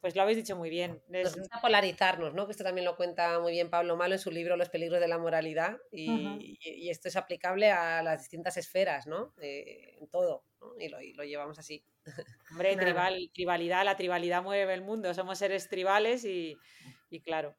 [0.01, 1.01] pues lo habéis dicho muy bien.
[1.07, 2.45] Nos gusta polarizarnos, ¿no?
[2.45, 5.07] Que esto también lo cuenta muy bien Pablo Malo en su libro Los peligros de
[5.07, 6.59] la moralidad, y,
[6.91, 9.33] esto es aplicable a las distintas esferas, ¿no?
[9.39, 10.79] en todo, ¿no?
[10.79, 11.83] Y lo, y lo llevamos así.
[12.51, 16.55] Hombre, tribal, tribalidad, la tribalidad mueve el mundo, somos seres tribales y,
[17.09, 17.55] y claro.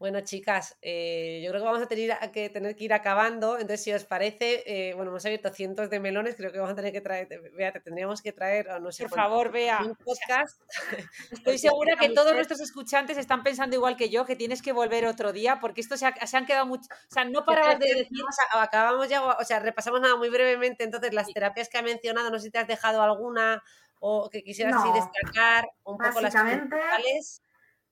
[0.00, 3.58] Bueno, chicas, eh, yo creo que vamos a tener que, tener que ir acabando.
[3.58, 6.36] Entonces, si os parece, eh, bueno, hemos abierto cientos de melones.
[6.36, 9.18] Creo que vamos a tener que traer, vea, te tendríamos que traer, no sé, por
[9.18, 9.80] favor, vea.
[9.84, 10.58] Un podcast.
[11.32, 15.04] Estoy segura que todos nuestros escuchantes están pensando igual que yo, que tienes que volver
[15.04, 16.88] otro día, porque esto se, han quedado mucho.
[16.90, 18.22] O sea, no parabas de decir.
[18.54, 20.82] Acabamos ya, o sea, repasamos nada muy brevemente.
[20.82, 23.62] Entonces, las terapias que ha mencionado, no sé si te has dejado alguna
[23.98, 27.42] o que quisieras destacar un poco las principales.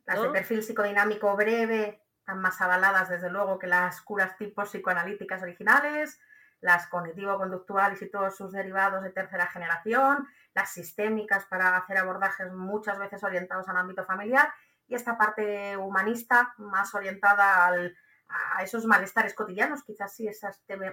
[0.08, 5.42] Las de perfil psicodinámico breve están más avaladas, desde luego, que las curas tipo psicoanalíticas
[5.42, 6.18] originales,
[6.60, 12.98] las cognitivo-conductuales y todos sus derivados de tercera generación, las sistémicas para hacer abordajes muchas
[12.98, 14.50] veces orientados al ámbito familiar
[14.86, 20.40] y esta parte humanista más orientada a esos malestares cotidianos, quizás sí es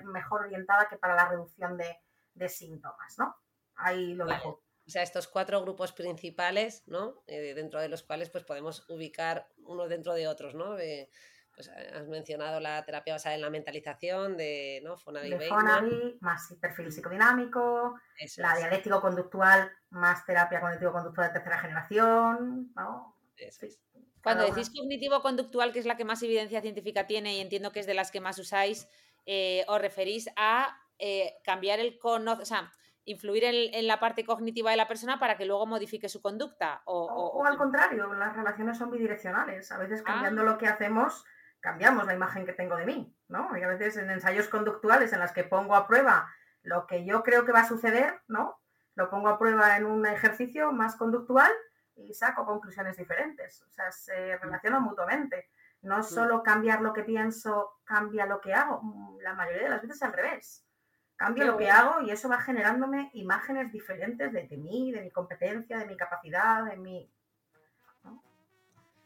[0.03, 1.97] mejor orientada que para la reducción de,
[2.33, 3.37] de síntomas, ¿no?
[3.75, 4.64] Ahí lo dejo.
[4.87, 7.23] O sea, estos cuatro grupos principales, ¿no?
[7.27, 10.75] Eh, dentro de los cuales pues podemos ubicar unos dentro de otros, ¿no?
[11.55, 14.97] pues has mencionado la terapia basada en la mentalización de ¿no?
[14.97, 17.97] Fonavi, de más perfil psicodinámico,
[18.37, 23.15] la dialéctico-conductual, más terapia cognitivo-conductual de tercera generación, ¿no?
[24.21, 27.85] Cuando decís cognitivo-conductual, que es la que más evidencia científica tiene y entiendo que es
[27.85, 28.89] de las que más usáis,
[29.25, 32.71] eh, os referís a eh, cambiar el conocimiento, o sea,
[33.05, 36.81] influir en, la parte cognitiva de la persona para que luego modifique su conducta.
[36.85, 39.71] O, al contrario, las relaciones son bidireccionales.
[39.71, 40.45] A veces cambiando ah.
[40.45, 41.23] lo que hacemos,
[41.59, 43.55] cambiamos la imagen que tengo de mí, ¿no?
[43.57, 46.27] Y a veces en ensayos conductuales en las que pongo a prueba
[46.63, 48.59] lo que yo creo que va a suceder, ¿no?
[48.95, 51.51] Lo pongo a prueba en un ejercicio más conductual
[51.95, 53.61] y saco conclusiones diferentes.
[53.61, 55.49] O sea, se relacionan mutuamente.
[55.81, 58.81] No solo cambiar lo que pienso, cambia lo que hago.
[59.21, 60.65] La mayoría de las veces al revés.
[61.17, 65.77] Cambio lo que hago y eso va generándome imágenes diferentes de, mí, de mi competencia,
[65.77, 67.09] de mi capacidad, de mi...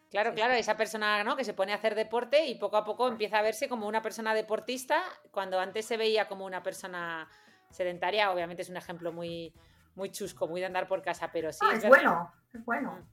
[0.10, 1.36] Claro, claro, esa persona ¿no?
[1.36, 4.02] que se pone a hacer deporte y poco a poco empieza a verse como una
[4.02, 7.30] persona deportista, cuando antes se veía como una persona
[7.70, 9.54] sedentaria, obviamente es un ejemplo muy,
[9.94, 11.60] muy chusco, muy de andar por casa, pero sí.
[11.62, 13.06] Ah, es, bueno, es bueno.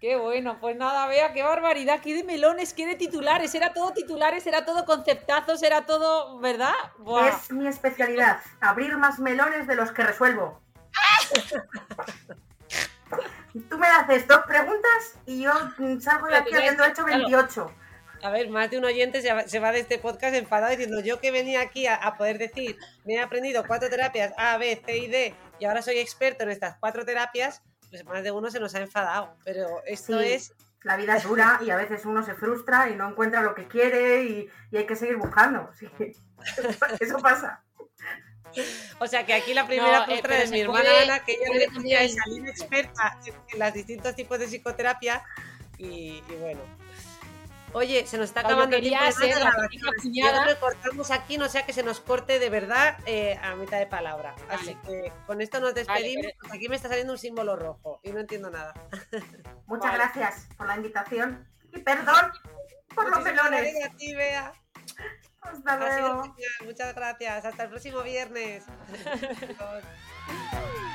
[0.00, 3.92] Qué bueno, pues nada, vea, qué barbaridad, qué de melones, qué de titulares, era todo
[3.92, 6.72] titulares, era todo conceptazos, era todo, ¿verdad?
[7.26, 10.60] Es mi especialidad, abrir más melones de los que resuelvo.
[13.68, 15.52] Tú me haces dos preguntas y yo
[16.00, 17.74] salgo de aquí habiendo hecho 28.
[18.22, 21.30] A ver, más de un oyente se va, de este podcast enfadado diciendo yo que
[21.30, 25.34] venía aquí a, poder decir, me he aprendido cuatro terapias A, B, C y D
[25.58, 28.80] y ahora soy experto en estas cuatro terapias, pues más de uno se nos ha
[28.80, 30.54] enfadado, pero esto es...
[30.84, 33.66] La vida es dura y a veces uno se frustra y no encuentra lo que
[33.66, 35.70] quiere y, hay que seguir buscando.
[35.78, 36.14] Sí.
[37.00, 37.64] Eso pasa.
[39.00, 42.08] O sea que aquí la primera no, eh, de mi hermana Ana, que ella decía
[42.08, 45.24] salir experta en, los distintos tipos de psicoterapia
[45.76, 46.60] y bueno,
[47.72, 52.00] Oye, se nos está acabando el tiempo de cortamos aquí, no sea que se nos
[52.00, 54.34] corte de verdad eh, a mitad de palabra.
[54.48, 56.26] Así que con esto nos despedimos.
[56.50, 58.74] aquí me está saliendo un símbolo rojo y no entiendo nada.
[59.66, 62.32] Muchas gracias por la invitación y perdón
[62.94, 63.84] por los melones.
[63.84, 64.52] a ti, Bea.
[65.40, 66.34] Hasta luego.
[66.64, 67.44] Muchas gracias.
[67.44, 68.64] Hasta el próximo viernes.